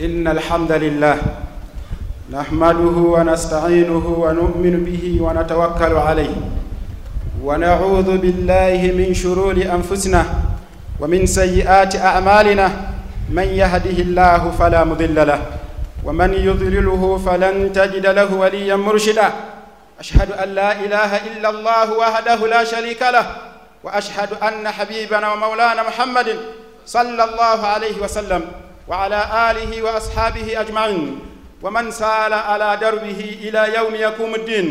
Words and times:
إن 0.00 0.28
الحمد 0.28 0.72
لله 0.72 1.16
نحمده 2.32 2.96
ونستعينه 3.14 4.06
ونؤمن 4.22 4.84
به 4.84 5.04
ونتوكل 5.20 5.92
عليه 5.92 6.34
ونعوذ 7.44 8.18
بالله 8.18 8.80
من 8.96 9.14
شرور 9.14 9.52
أنفسنا 9.76 10.22
ومن 11.00 11.26
سيئات 11.26 11.96
أعمالنا 11.96 12.66
من 13.30 13.42
يهده 13.44 13.98
الله 14.02 14.50
فلا 14.58 14.84
مضل 14.84 15.26
له 15.26 15.40
ومن 16.04 16.34
يضلله 16.34 17.02
فلن 17.26 17.72
تجد 17.72 18.06
له 18.06 18.34
وليا 18.34 18.76
مرشدا 18.76 19.28
أشهد 20.00 20.32
أن 20.32 20.48
لا 20.48 20.72
إله 20.80 21.10
إلا 21.28 21.48
الله 21.50 21.92
وحده 21.98 22.46
لا 22.46 22.64
شريك 22.64 23.02
له 23.02 23.26
وأشهد 23.84 24.28
أن 24.42 24.68
حبيبنا 24.68 25.32
ومولانا 25.32 25.82
محمد 25.82 26.28
صلى 26.86 27.24
الله 27.24 27.66
عليه 27.66 27.96
وسلم 28.02 28.42
وعلى 28.90 29.50
آله 29.50 29.82
وأصحابه 29.82 30.60
أجمعين. 30.60 31.18
ومن 31.62 31.90
سال 31.90 32.32
على 32.32 32.78
دربه 32.80 33.20
إلى 33.42 33.74
يوم 33.78 33.94
يقوم 33.94 34.34
الدين. 34.34 34.66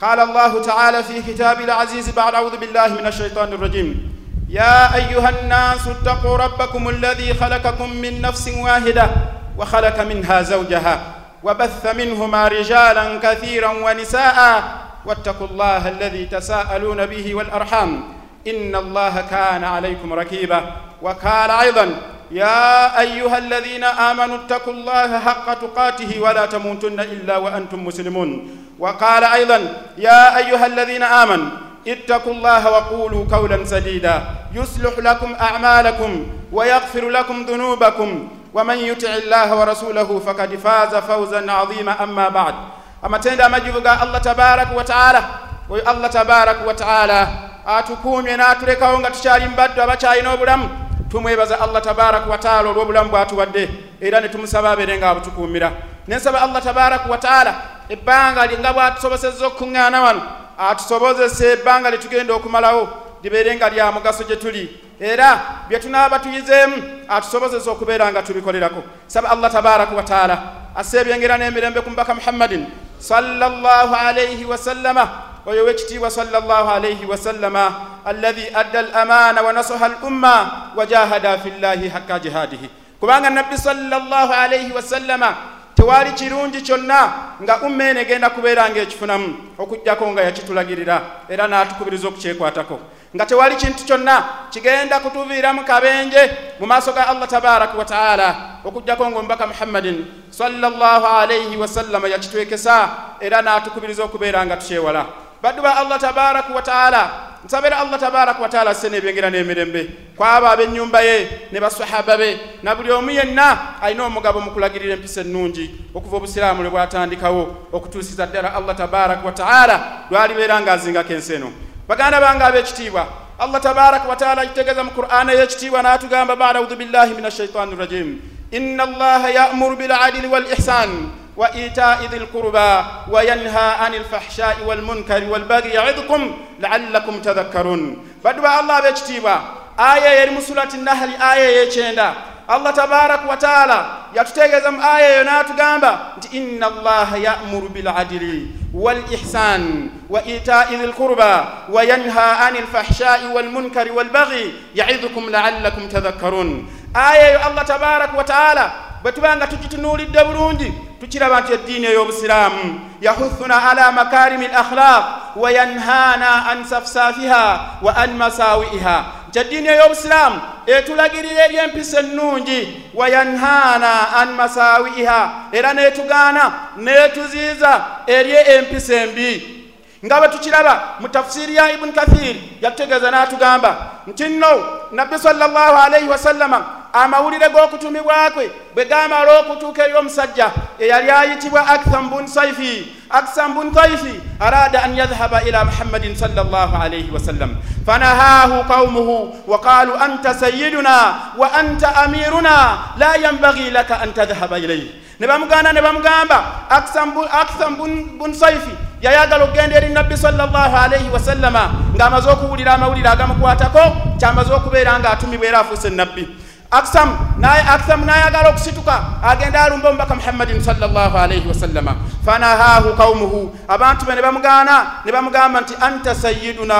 قال 0.00 0.20
الله 0.20 0.62
تعالى 0.62 1.02
في 1.02 1.22
كتاب 1.22 1.60
العزيز 1.60 2.10
بعد 2.10 2.34
أعوذ 2.34 2.56
بالله 2.56 2.88
من 2.88 3.06
الشيطان 3.06 3.52
الرجيم. 3.52 4.12
يا 4.48 4.94
أيها 4.94 5.28
الناس 5.28 5.88
اتقوا 5.88 6.36
ربكم 6.36 6.88
الذي 6.88 7.34
خلقكم 7.34 7.96
من 7.96 8.20
نفس 8.20 8.48
واحدة 8.48 9.10
وخلق 9.58 10.00
منها 10.00 10.42
زوجها 10.42 11.00
وبث 11.42 11.94
منهما 11.96 12.48
رجالا 12.48 13.18
كثيرا 13.18 13.68
ونساء 13.68 14.62
واتقوا 15.06 15.46
الله 15.46 15.88
الذي 15.88 16.26
تساءلون 16.26 17.06
به 17.06 17.34
والأرحام. 17.34 18.04
إن 18.46 18.76
الله 18.76 19.24
كان 19.30 19.64
عليكم 19.64 20.12
ركيبا. 20.12 20.60
وقال 21.02 21.50
أيضا 21.50 21.86
يا 22.30 23.00
أيها 23.00 23.38
الذين 23.38 23.84
آمنوا 23.84 24.36
اتقوا 24.36 24.72
الله 24.72 25.18
حق 25.18 25.54
تقاته 25.54 26.20
ولا 26.20 26.46
تموتن 26.46 27.00
إلا 27.00 27.36
وأنتم 27.36 27.84
مسلمون. 27.84 28.30
وقال 28.78 29.24
أيضا 29.24 29.58
يا 29.98 30.36
أيها 30.36 30.66
الذين 30.66 31.02
آمنوا 31.02 31.50
اتقوا 31.88 32.32
الله 32.32 32.70
وقولوا 32.70 33.24
قولا 33.32 33.64
سديدا. 33.64 34.22
يصلح 34.54 34.98
لكم 34.98 35.34
أعمالكم 35.40 36.26
ويغفر 36.52 37.08
لكم 37.08 37.42
ذنوبكم. 37.42 38.28
ومن 38.54 38.78
يطع 38.78 39.08
الله 39.14 39.48
ورسوله 39.60 40.20
فقد 40.26 40.50
فاز 40.56 40.94
فوزا 40.94 41.52
عظيما. 41.52 42.04
أما 42.04 42.28
بعد 42.28 42.54
amatenda 43.02 43.46
amagivu 43.46 43.80
ga 43.80 44.00
allah 44.00 44.20
tabaraka 44.20 44.74
wataala 44.74 45.24
oyo 45.70 45.82
allah 45.86 46.10
tabaraka 46.10 46.64
wataala 46.66 47.28
atukuumye 47.66 48.36
n'atulekawo 48.36 48.98
nga 48.98 49.10
tukyali 49.10 49.46
mu 49.46 49.56
baddu 49.56 49.82
abakyalina 49.82 50.32
obulamu 50.32 50.68
tumwebaza 51.10 51.60
allah 51.60 51.82
tabaraka 51.82 52.30
wataala 52.30 52.70
olw'obulamu 52.70 53.10
bwatuwadde 53.10 53.68
era 54.00 54.20
ne 54.20 54.28
tumusaba 54.28 54.70
abeere 54.70 54.98
nga 54.98 55.10
abutukuumira 55.10 55.72
nensaba 56.08 56.40
allah 56.40 56.62
tabaraka 56.62 57.10
wataala 57.10 57.54
ebbanga 57.88 58.48
nga 58.58 58.72
bwatusobosezza 58.72 59.46
okukuŋŋaana 59.46 60.00
wano 60.02 60.22
atusobozesa 60.58 61.44
ebbanga 61.52 61.90
lye 61.90 61.98
tugenda 61.98 62.34
okumalawo 62.34 62.88
libeere 63.22 63.56
nga 63.56 63.68
lya 63.68 63.92
mugaso 63.92 64.24
gye 64.24 64.36
tuli. 64.36 64.80
Era 65.00 65.40
bye 65.68 65.78
tunaaba 65.78 66.18
tuyizeemu 66.18 66.76
atusobozesa 67.08 67.70
okubeera 67.70 68.12
nga 68.12 68.22
tubikolerako. 68.22 68.82
Saba 69.06 69.30
allah 69.30 69.52
tabaraka 69.52 69.94
wataala 69.94 70.38
assa 70.74 71.00
ebyengera 71.00 71.38
n'emirembe 71.38 71.80
ku 71.80 71.90
mbaka 71.90 72.14
muhammadin 72.14 72.66
sallallahu 72.98 73.94
alaihi 73.94 74.44
wasallama 74.44 75.35
oyo 75.46 75.64
wekitiibwa 75.64 76.10
sallallahu 76.10 76.70
alaihi 76.70 77.06
wasallama 77.06 77.74
alladhi 78.04 78.46
adda 78.54 78.78
al 78.78 78.94
amana 78.94 79.42
wa 79.42 79.52
nasaha 79.52 79.86
al 79.86 79.96
umma 80.02 80.50
wa 80.76 80.86
jahada 80.86 81.38
fi 81.38 81.50
llahi 81.50 81.88
hakka 81.88 82.18
jihadihi. 82.18 82.70
Kubanga 83.00 83.30
nabbi 83.30 83.58
sallallahu 83.58 84.32
alaihi 84.32 84.72
wasallama 84.72 85.36
tewali 85.74 86.12
kirungi 86.12 86.60
kyonna 86.62 87.12
nga 87.42 87.62
umma 87.62 87.84
eno 87.84 88.00
egenda 88.00 88.30
kubeera 88.30 88.70
ngaekifunamu 88.70 89.36
okugjako 89.58 90.10
nga 90.10 90.22
yakitulagirira 90.22 91.02
era 91.28 91.46
n'atukubiriza 91.46 92.08
okukyekwatako. 92.08 92.80
Nga 93.16 93.26
tewali 93.26 93.56
kintu 93.56 93.84
kyonna 93.84 94.24
kigenda 94.50 95.00
kutuviiramu 95.00 95.64
kabenje 95.64 96.30
mu 96.60 96.66
maaso 96.66 96.92
ga 96.92 97.08
allah 97.08 97.28
tabaraka 97.28 97.78
wataala 97.78 98.34
okugjako 98.64 99.10
nga 99.10 99.18
omubaka 99.18 99.46
muhammadin 99.46 100.06
sallallahu 100.30 101.06
alaihi 101.06 101.56
wasallama 101.56 102.08
yakitwekesa 102.08 102.88
era 103.20 103.42
n'atukubiriza 103.42 104.04
okubeera 104.04 104.46
nga 104.46 104.56
tukyewala 104.56 105.25
baddu 105.46 105.62
ba 105.62 105.76
allah 105.78 105.98
tabaraka 106.00 106.54
wataala 106.54 107.10
nsabira 107.44 107.78
allah 107.78 108.00
tabaraka 108.00 108.42
wataala 108.42 108.70
asse 108.70 108.90
n'ebyengera 108.90 109.30
n'emirembe. 109.30 109.90
Kwabo 110.16 110.46
ab'ennyumba 110.46 111.00
ye 111.02 111.48
ne 111.52 111.60
basahaba 111.60 112.16
be 112.18 112.40
na 112.62 112.74
buli 112.74 112.90
omu 112.90 113.10
yenna 113.10 113.78
alina 113.80 114.04
omugabo 114.04 114.40
mu 114.40 114.50
kulagirira 114.50 114.94
empisa 114.94 115.20
ennungi 115.20 115.70
okuva 115.94 116.16
obusiraamu 116.16 116.62
lwe 116.62 116.70
bwatandikawo 116.70 117.70
okutuusiza 117.72 118.26
ddala 118.26 118.54
allah 118.54 118.74
tabaraka 118.76 119.22
wataala 119.26 119.76
lwalibeera 120.10 120.60
ng'azingako 120.60 121.12
ensi 121.12 121.34
eno 121.34 121.52
baganda 121.88 122.20
bange 122.20 122.42
ab'ekitiibwa 122.44 123.06
allah 123.38 123.60
tabaraka 123.60 124.08
wataala 124.08 124.42
akitegeeza 124.42 124.82
mu 124.82 124.90
qur'ana 124.90 125.32
ey'ekitiibwa 125.32 125.82
n'atugamba 125.82 126.34
bada 126.36 126.58
audhu 126.58 126.74
billahi 126.76 127.14
min 127.14 127.24
ashaitani 127.24 127.76
rajim 127.78 128.18
inna 128.50 128.82
allaha 128.82 129.30
ya'muru 129.30 129.76
biladili 129.76 130.26
wal 130.26 130.46
ihsan 130.50 130.90
وإيتاء 131.36 131.98
ذي 132.10 132.16
القربى 132.16 132.84
وينهى 133.10 133.68
عن 133.80 133.94
الفحشاء 133.94 134.56
والمنكر 134.66 135.24
والبغي 135.30 135.68
يعظكم 135.70 136.36
لعلكم 136.60 137.20
تذكرون. 137.20 138.06
بدوا 138.24 138.60
الله 138.60 138.80
بكتيبا 138.80 139.40
آية 139.80 140.10
يلي 140.20 140.30
مسورة 140.36 140.68
النهل 140.74 141.10
آية 141.22 141.62
يكيندا 141.62 142.12
allah 142.48 142.72
tabaraka 142.74 143.26
wataala 143.28 143.86
yatutegeeza 144.14 144.70
mu 144.70 144.78
aya 144.82 145.08
eyo 145.14 145.24
n'atugamba 145.24 146.00
nti 146.18 146.28
ina 146.38 146.66
allaha 146.66 147.16
yamuru 147.18 147.68
biladili 147.68 148.50
walihsan 148.74 149.90
wa 150.10 150.22
itai 150.24 150.76
dhi 150.76 150.86
lqurba 150.86 151.46
wa 151.68 151.82
yanha 151.84 152.38
ani 152.46 152.58
lfahshai 152.60 153.26
walmunkari 153.34 153.90
walbaghi 153.90 154.54
yaidhukum 154.74 155.28
laalakum 155.28 155.88
tadhakkarun 155.88 156.66
aya 156.94 157.30
eyo 157.30 157.38
allah 157.46 157.64
tabaraka 157.66 158.16
wataala 158.16 158.72
bwe 159.06 159.12
tubanga 159.12 159.46
tugitunuulidde 159.46 160.24
bulungi 160.24 160.72
tukiraba 161.00 161.40
nti 161.40 161.52
eddiini 161.52 161.86
ey'obusiraamu 161.86 162.80
yahuthuna 163.00 163.70
ala 163.70 163.92
makarimi 163.92 164.48
lakhlaq 164.48 165.04
wa 165.36 165.50
yanhana 165.50 166.46
an 166.50 166.64
safsafiha 166.64 167.60
wa 167.82 167.96
an 167.96 168.16
masawi'iha 168.16 169.04
nti 169.28 169.38
eddiini 169.38 169.68
ey'obusiraamu 169.68 170.40
etulagirira 170.66 171.44
eri 171.44 171.56
empisa 171.56 172.00
ennungi 172.00 172.82
wa 172.94 173.08
yanhana 173.08 174.16
an 174.16 174.28
masawi'iha 174.34 175.30
era 175.52 175.72
neetugaana 175.74 176.52
neetuziiza 176.76 177.84
eri 178.06 178.32
empisa 178.32 178.94
embi. 178.94 179.56
Nga 180.04 180.18
bwe 180.20 180.28
tukiraba 180.28 180.82
mu 181.00 181.08
tafsiri 181.08 181.56
ya 181.56 181.72
ibuni 181.72 181.92
kathir 181.92 182.36
yatutegeeza 182.62 183.10
n'atugamba 183.10 183.76
nti 184.06 184.24
nno 184.28 184.52
nabbi 184.92 185.18
sallallahu 185.18 185.76
alaihi 185.76 186.08
wasallama 186.08 186.64
amawulire 187.02 187.48
g'okutumibwa 187.50 188.30
kwe 188.30 188.50
bwe 188.74 188.84
gamala 188.84 189.40
okutuuka 189.40 189.84
eri 189.84 189.94
omusajja 189.94 190.50
eyali 190.78 191.10
ayitibwa 191.10 191.66
aktham 191.66 192.10
bun 192.10 192.26
saifi 192.26 192.92
aksam 193.10 193.54
bun 193.54 193.72
taifi 193.72 194.20
arada 194.40 194.82
an 194.82 194.96
yadhhaba 194.96 195.42
ila 195.42 195.64
muhammadin 195.64 196.16
sallallahu 196.16 196.76
alaihi 196.76 197.10
wasallam 197.10 197.56
fanahahu 197.86 198.64
qaumuhu 198.64 199.36
wa 199.46 199.58
qalu 199.60 199.94
anta 199.94 200.34
sayiduna 200.34 201.36
wa 201.36 201.52
anta 201.52 201.96
amiruna 201.96 202.78
la 202.98 203.16
yanbaghi 203.16 203.70
laka 203.70 204.00
an 204.00 204.12
tadhhaba 204.12 204.58
ilayhi. 204.58 204.90
Ne 205.20 205.26
bamuganda 205.26 205.72
ne 205.72 205.80
bamugamba 205.80 206.68
aksam 206.68 207.76
bun 208.18 208.34
saifi 208.34 208.74
yayagala 209.02 209.44
okugenda 209.44 209.76
eri 209.76 209.92
nabbi 209.92 210.16
sallallahu 210.16 210.76
alaihi 210.76 211.08
wasallama 211.08 211.94
ng'amaze 211.96 212.28
okuwulira 212.30 212.74
amawulire 212.74 213.08
agamukwatako 213.08 214.16
kyamaze 214.18 214.52
okubeera 214.52 214.98
ng'atumibwa 214.98 215.46
era 215.46 215.58
afuuse 215.60 215.90
nabbi 215.90 216.28
aksam 216.70 217.08
naye 217.38 217.62
aksam 217.62 218.04
nayagala 218.04 218.48
okusituka 218.48 219.00
agenda 219.22 219.62
alumba 219.64 219.88
omubaka 219.88 220.14
muhammadin 220.14 220.60
sallallahu 220.60 221.18
alaihi 221.18 221.48
wasallama 221.48 221.96
fanahahu 222.24 222.96
qaumuhu 222.96 223.50
abantu 223.68 224.06
be 224.06 224.14
ne 224.14 224.22
bamugaana 224.22 224.86
ne 225.04 225.12
bamugamba 225.12 225.60
nti 225.60 225.74
anta 225.80 226.14
sayiduna 226.14 226.74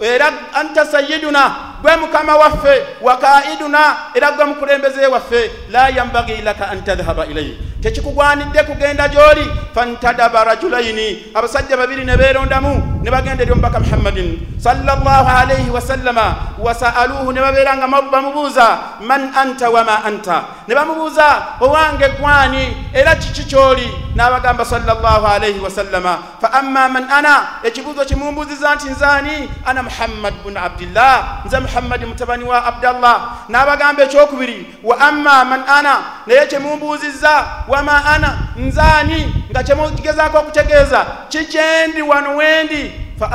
era 0.00 0.26
anta 0.54 0.86
sayiduna 0.86 1.74
gwe 1.82 1.96
mukama 1.96 2.36
waffe 2.36 2.82
wakaiduna 3.02 3.96
era 4.14 4.32
gwe 4.32 4.44
mukulembeze 4.44 5.06
waffe 5.06 5.50
la 5.70 5.88
yambagi 5.88 6.42
laka 6.42 6.68
an 6.68 6.84
tadhhaba 6.84 7.26
ilayhi. 7.26 7.58
Tekikugwanidde 7.82 8.62
kugenda 8.62 9.08
gy'oli 9.08 9.50
fantadaba 9.74 10.44
rajulaini. 10.44 11.24
Abasajja 11.34 11.76
babiri 11.76 12.04
ne 12.04 12.16
beerondamu 12.16 12.93
ne 13.04 13.10
bagenda 13.10 13.42
eri 13.42 13.52
omubaka 13.52 13.80
muhammadin 13.80 14.40
sallallahu 14.58 15.28
alaihi 15.28 15.70
wasallama 15.70 16.36
wasaaluhu 16.58 17.32
ne 17.32 17.40
babeera 17.40 17.76
nga 17.76 17.86
bamubuuza 17.86 18.78
man 19.04 19.28
anta 19.36 19.70
wama 19.70 20.04
anta? 20.04 20.44
Ne 20.68 20.74
bamubuuza 20.74 21.42
owange 21.60 22.08
gwani 22.08 22.76
era 22.94 23.14
kiki 23.14 23.44
kyoli? 23.44 23.92
N'abagamba 24.16 24.64
sallallahu 24.64 25.26
alaihi 25.26 25.60
wasallama 25.60 26.18
fa 26.40 26.52
amma 26.52 26.88
man 26.88 27.04
ana 27.10 27.42
ekibuuzo 27.62 28.04
kimumbuuziza 28.04 28.74
nti 28.74 28.88
nzaani? 28.88 29.50
Ana 29.66 29.82
muhammad 29.82 30.34
bunu 30.44 30.60
abdillah. 30.64 31.44
Nze 31.46 31.58
muhammadi 31.60 32.06
mutabani 32.06 32.44
wa 32.44 32.64
abdallah. 32.64 33.20
N'abagamba 33.48 34.02
ekyokubiri 34.02 34.76
wa 34.82 35.00
amma 35.00 35.44
man 35.44 35.62
ana 35.68 35.94
naye 36.26 36.46
kyemumbuuzizza 36.46 37.44
wama 37.68 38.04
ana? 38.04 38.38
Nzaani? 38.56 39.44
nga 39.54 39.62
kyemugezaako 39.62 40.38
okutegeeza 40.38 41.06
kikyendi 41.28 42.02
wano 42.02 42.36
wendi 42.36 42.92
fa 43.18 43.30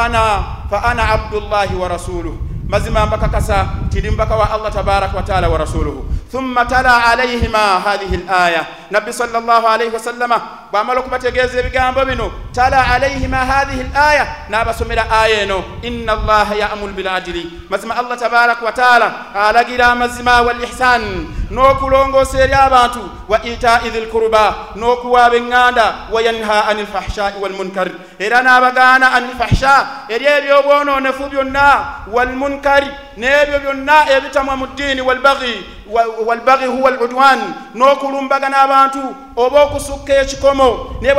ana 0.84 1.04
abdullahi 1.10 1.76
wa 1.76 1.88
rasuluhu. 1.88 2.38
Mazima 2.70 3.06
mbakakasa 3.06 3.66
tiri 3.90 4.12
mbaka 4.12 4.36
wa 4.36 4.52
allah 4.52 4.72
tabaraka 4.74 5.18
wa 5.18 5.24
taala 5.24 5.50
wa 5.50 5.58
rasuluhu. 5.58 6.06
Thumma 6.32 6.66
tala 6.66 7.06
alayhima 7.06 7.58
hadhihi 7.82 8.18
laya 8.30 8.66
nabbi 8.92 9.14
sal 9.14 9.30
llah 9.34 9.66
alaihi 9.74 9.90
wasallama 9.94 10.69
bwamala 10.72 11.00
okubategeeza 11.00 11.60
ebigambo 11.60 12.06
bino 12.06 12.32
tala 12.54 12.88
alayhima 12.88 13.38
hadhihi 13.38 13.84
laya 13.94 14.28
n'abasomera 14.50 15.12
aya 15.12 15.42
eno 15.42 15.64
inna 15.82 16.14
allaha 16.14 16.56
yamuru 16.56 16.94
biladili 16.94 17.52
mazima 17.70 17.98
allah 17.98 18.18
tabaraka 18.20 18.66
wa 18.66 18.72
taala 18.72 19.08
alagira 19.34 19.88
amazima 19.88 20.42
walihsan 20.42 21.28
n'okulongoosa 21.52 22.44
eri 22.44 22.54
abantu 22.54 23.02
wa 23.28 23.44
itai 23.46 23.90
dhi 23.90 24.00
lkuruba 24.00 24.56
n'okuwaaba 24.76 25.36
eŋŋanda 25.36 25.86
wa 26.12 26.22
yanha 26.22 26.68
ani 26.68 26.84
lfahshai 26.84 27.34
walmunkar 27.42 27.90
era 28.20 28.42
n'abagaana 28.42 29.14
ani 29.14 29.28
lfahsha 29.34 29.88
eri 30.10 30.26
ebyobwonoonefu 30.26 31.30
byonna 31.30 31.68
walmunkari 32.14 32.88
n'ebyo 33.18 33.60
byonna 33.60 34.10
ebitamwa 34.16 34.56
mu 34.56 34.66
ddiini 34.68 35.02
walbagi 35.02 35.79
walbagi 36.26 36.66
huwa 36.66 36.92
ludwan 36.92 37.40
n'okulumbagana 37.76 38.58
abantu 38.62 39.16
oba 39.36 39.64
okusukka 39.64 40.14
ekikomo 40.22 41.00
naye 41.02 41.16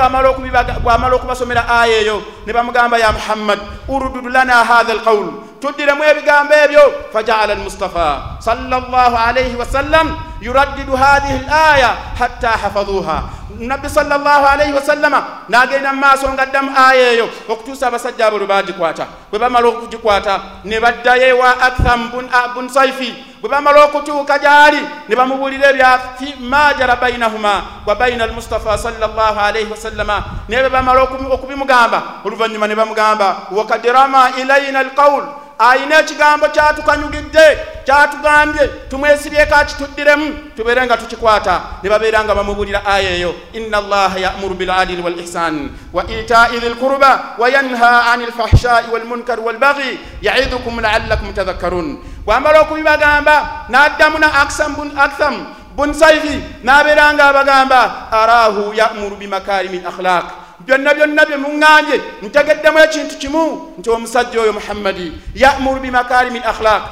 bwamala 0.83 1.15
okubasomera 1.17 1.69
aya 1.69 1.97
eyo 2.01 2.23
ne 2.47 2.53
bamugamba 2.53 2.99
ya 2.99 3.13
muhammad 3.13 3.59
urududu 3.89 4.29
lana 4.29 4.65
hatha 4.65 4.93
alqawl. 4.93 5.27
Tuddiremu 5.61 6.05
ebigambo 6.05 6.55
ebyo 6.55 6.81
fajaala 7.13 7.53
almustafa 7.53 8.39
sallallahu 8.39 9.17
alaihi 9.17 9.57
wasallam 9.57 10.17
yuraddidu 10.41 10.97
hadhihi 10.97 11.45
alaya 11.47 11.97
hatta 12.19 12.49
hafadhuha. 12.49 13.23
Nabbi 13.59 13.89
sallallahu 13.89 14.47
alaihi 14.47 14.73
wasallama 14.73 15.45
n'agenda 15.49 15.93
mu 15.93 16.01
maaso 16.01 16.33
nga 16.33 16.43
addamu 16.43 16.71
aya 16.77 17.13
eyo 17.13 17.29
okutuusa 17.49 17.87
abasajja 17.87 18.27
abo 18.27 18.39
lwe 18.39 18.47
bagikwata 18.47 19.07
bwe 19.31 19.39
bamala 19.39 19.69
okugikwata 19.69 20.41
ne 20.65 20.81
baddayo 20.81 21.29
ewa 21.29 21.61
aktham 21.61 22.11
bun 22.55 22.69
saifi 22.69 23.30
bwe 23.41 23.51
bamala 23.51 23.85
okutuuka 23.85 24.39
gyali 24.39 24.81
ne 25.09 25.17
bamubuulira 25.17 25.71
ebya 25.71 26.01
ma 26.41 26.75
jara 26.75 26.97
bainahuma 26.97 27.63
wa 27.87 27.95
baina 27.95 28.25
almustafa 28.25 28.79
sallallahu 28.79 29.41
alaihi 29.41 29.71
wasallama. 29.71 30.25
Naye 30.49 30.63
bwe 30.63 30.71
bamala 30.71 31.03
okubimugamba 31.33 32.03
oluvannyuma 32.25 32.69
ne 32.69 32.75
bamugamba 32.75 33.37
wakad 33.51 33.87
rama 33.87 34.31
ilaina 34.37 34.79
alqawl 34.79 35.25
ayina 35.61 36.01
ekigambo 36.01 36.49
kyatukanyugidde 36.49 37.47
kyatugambye 37.85 38.69
tumwesibyeko 38.91 39.55
akituddiremu 39.55 40.35
tubeere 40.57 40.87
nga 40.87 40.97
tukikwata. 40.97 41.61
Ne 41.83 41.89
babeera 41.91 42.25
nga 42.25 42.35
bamubuulira 42.35 42.87
aya 42.87 43.11
eyo 43.11 43.35
inna 43.53 43.79
allaha 43.79 44.19
yamuru 44.19 44.55
biladili 44.55 45.03
walihsan 45.03 45.71
wa 45.93 46.05
itai 46.11 46.59
dhi 46.59 46.69
lkuruba 46.69 47.37
wa 47.39 47.49
yanha 47.49 48.13
ani 48.13 48.27
lfahshai 48.27 48.91
walmunkari 48.93 49.43
walbagi 49.43 49.99
yaidhukum 50.23 50.81
laallakum 50.81 51.33
tadhakkarun. 51.33 51.99
Bwamala 52.25 52.61
okubibagamba 52.61 53.67
n'addamu 53.69 54.19
na 54.19 54.29
aktham 54.43 55.47
bun 55.77 55.95
saifi 55.95 56.43
n'abeera 56.65 57.15
nga 57.15 57.25
abagamba 57.29 58.13
arahu 58.13 58.75
yamuru 58.75 59.17
bimakarimi 59.17 59.81
lakhlaq 59.81 60.40
byonna 60.71 60.95
byonna 60.95 61.25
bye 61.27 61.37
muŋŋambye 61.37 61.97
ntegeddemu 62.23 62.79
ekintu 62.79 63.15
kimu 63.19 63.45
nti 63.79 63.91
omusajja 63.91 64.41
oyo 64.41 64.53
muhammadi 64.53 65.13
yamuru 65.35 65.81
bimakarimi 65.81 66.39
lakhlaq 66.39 66.83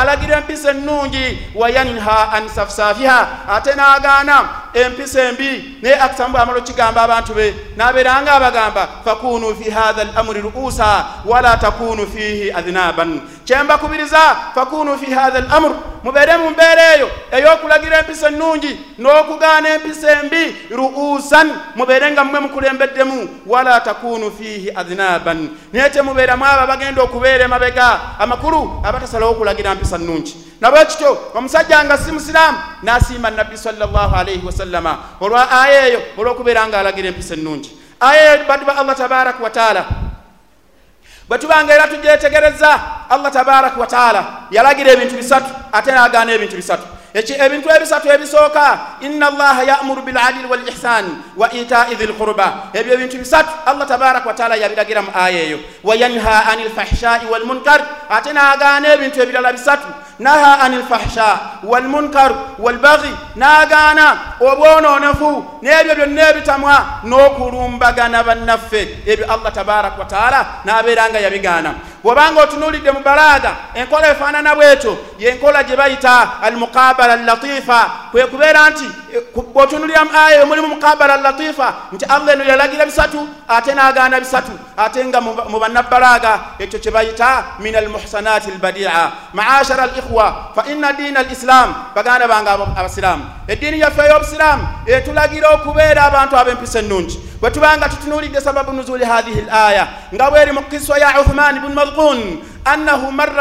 alagira 0.00 0.36
empisa 0.38 0.70
ennungi 0.70 1.38
wa 1.54 1.70
yanha 1.70 2.32
an 2.32 2.48
safsafiha 2.48 3.28
ate 3.48 3.74
n'agaana 3.78 4.36
empisa 4.74 5.22
embi 5.22 5.78
naye 5.82 6.00
akisamu 6.00 6.32
bwamala 6.32 6.58
okigamba 6.58 7.02
abantu 7.02 7.34
be 7.34 7.54
n'abeeranga 7.76 8.32
abagamba 8.32 8.88
fakunu 9.04 9.56
fi 9.56 9.70
hatha 9.70 10.04
lamuri 10.04 10.40
ruusa 10.40 11.04
wala 11.24 11.56
takunu 11.56 12.06
fihi 12.06 12.52
adhinaban 12.52 13.20
kyembakubiriza 13.44 14.36
fakunu 14.54 14.98
fi 14.98 15.10
hatha 15.10 15.40
lamur 15.40 15.74
mubeere 16.04 16.36
mu 16.36 16.50
mbeera 16.50 16.94
eyo 16.94 17.10
ey'okulagira 17.32 17.98
empisa 17.98 18.28
ennungi 18.28 18.78
n'okugaana 18.98 19.68
empisa 19.68 20.10
embi 20.12 20.56
ruusan 20.70 21.48
mubeere 21.76 22.10
nga 22.10 22.24
mmwe 22.24 22.40
mukulembeddemu 22.40 23.28
wala 23.46 23.80
takunu 23.80 24.30
fihi 24.30 24.70
adhinaban 24.76 25.48
naye 25.72 25.90
temubeeramu 25.90 26.44
abo 26.44 26.66
bagenda 26.66 27.02
okubeera 27.02 27.44
emabega 27.44 28.00
amakulu 28.18 28.80
abatasalawo 28.84 29.32
okulagira 29.32 29.74
mpisa 29.74 29.98
nnungi. 29.98 30.36
Nabwe 30.60 30.84
kityo 30.84 31.18
omusajja 31.34 31.84
nga 31.84 31.98
si 31.98 32.12
musiraamu 32.12 32.58
n'asiima 32.82 33.30
nabbi 33.30 33.56
sallallahu 33.56 34.16
alaihi 34.16 34.46
wasallama. 34.60 34.98
Olwa 35.20 35.50
aya 35.50 35.88
eyo 35.88 36.02
olw'okubeera 36.18 36.68
nga 36.68 36.80
alagira 36.80 37.08
empisa 37.08 37.34
ennungi. 37.34 37.70
Aya 38.00 38.34
eyo 38.34 38.44
baddu 38.44 38.64
ba 38.66 38.76
allah 38.76 38.96
tabaraka 38.96 39.42
wataala 39.42 39.84
bwe 41.28 41.38
tubanga 41.38 41.74
era 41.74 41.88
tugyetegereza 41.88 42.80
allah 43.10 43.32
tabaraka 43.32 43.80
wataala 43.80 44.24
yalagira 44.50 44.92
ebintu 44.92 45.16
bisatu 45.16 45.50
ate 45.72 45.92
n'agaana 45.92 46.32
ebintu 46.32 46.56
bisatu. 46.56 46.82
Ebintu 47.14 47.70
ebisatu 47.70 48.08
ebisooka 48.08 48.78
inna 49.00 49.26
allaha 49.26 49.62
yamuru 49.62 50.02
biladili 50.02 50.46
walihsan 50.46 51.06
wa 51.36 51.52
itai 51.52 51.94
dhi 51.94 52.06
lquruba 52.06 52.70
ebyo 52.74 52.94
ebintu 52.94 53.18
bisatu 53.18 53.50
allah 53.66 53.86
tabaraka 53.86 54.28
wataala 54.28 54.56
yabiragira 54.56 55.02
mu 55.02 55.10
aya 55.14 55.42
eyo. 55.42 55.58
Wa 55.84 55.94
yanha 55.94 56.50
ani 56.50 56.64
lfahshai 56.64 57.26
walmunkar 57.30 57.80
ate 58.10 58.32
n'agaana 58.32 58.94
ebintu 58.94 59.22
ebirala 59.22 59.52
bisatu 59.52 59.86
naha 60.20 60.60
ani 60.64 60.76
lfahsha 60.76 61.28
walmunkar 61.64 62.32
walbagi 62.58 63.12
n'agaana 63.36 64.06
obwononefu 64.40 65.30
n'ebyo 65.62 65.94
byonna 65.98 66.22
ebitamwa 66.30 66.74
n'okulumbagana 67.08 68.22
bannaffe 68.22 68.82
ebyo 69.06 69.24
allah 69.32 69.52
tabaraka 69.52 69.98
wataala 69.98 70.40
n'abeera 70.64 71.08
nga 71.10 71.20
yabigaana 71.20 71.70
bw'obanga 72.02 72.42
otunuulidde 72.42 72.90
mu 72.92 73.00
balaaga 73.00 73.52
enkola 73.74 74.10
efaanana 74.10 74.54
bwetyo 74.54 74.98
yenkola 75.18 75.62
gye 75.64 75.76
bayita 75.76 76.42
almuqabala 76.42 77.12
allatifa 77.12 77.90
kwe 78.10 78.26
kubeera 78.26 78.70
nti 78.70 78.84
bw'otunulira 79.34 80.04
mu 80.04 80.10
aya 80.14 80.46
mulimu 80.46 80.68
muqabala 80.68 81.14
allatifa 81.14 81.74
nti 81.92 82.04
allah 82.04 82.34
eno 82.34 82.44
yalagira 82.44 82.86
bisatu 82.86 83.28
ate 83.48 83.74
n'agaana 83.74 84.20
bisatu 84.20 84.52
ate 84.76 85.04
nga 85.04 85.20
mu 85.20 85.58
bannabbalaaga 85.60 86.40
ekyo 86.58 86.78
kye 86.78 86.90
bayita 86.90 87.44
min 87.58 87.76
almuhsanati 87.76 88.50
albadia 88.50 89.12
maashara 89.32 89.82
alikhwa 89.82 90.52
fa 90.54 90.64
inna 90.72 90.92
diina 90.92 91.20
alislam 91.20 91.74
baganda 91.94 92.28
bange 92.28 92.50
abasiraamu. 92.50 93.24
Eddiini 93.48 93.80
yaffe 93.80 94.02
ey'obusiraamu 94.02 94.68
etulagira 94.86 95.48
okubeera 95.50 96.04
abantu 96.04 96.36
ab'empisa 96.36 96.78
ennungi. 96.78 97.20
Bwe 97.40 97.50
tubanga 97.50 97.88
tutunuulidde 97.88 98.40
sababu 98.40 98.72
nuzuli 98.72 99.04
hadhihi 99.04 99.40
laya 99.40 99.88
nga 100.14 100.30
bweri 100.30 100.52
mu 100.52 100.62
kiswa 100.62 100.98
ya 100.98 101.20
uthman 101.20 101.60
bnu 101.60 101.74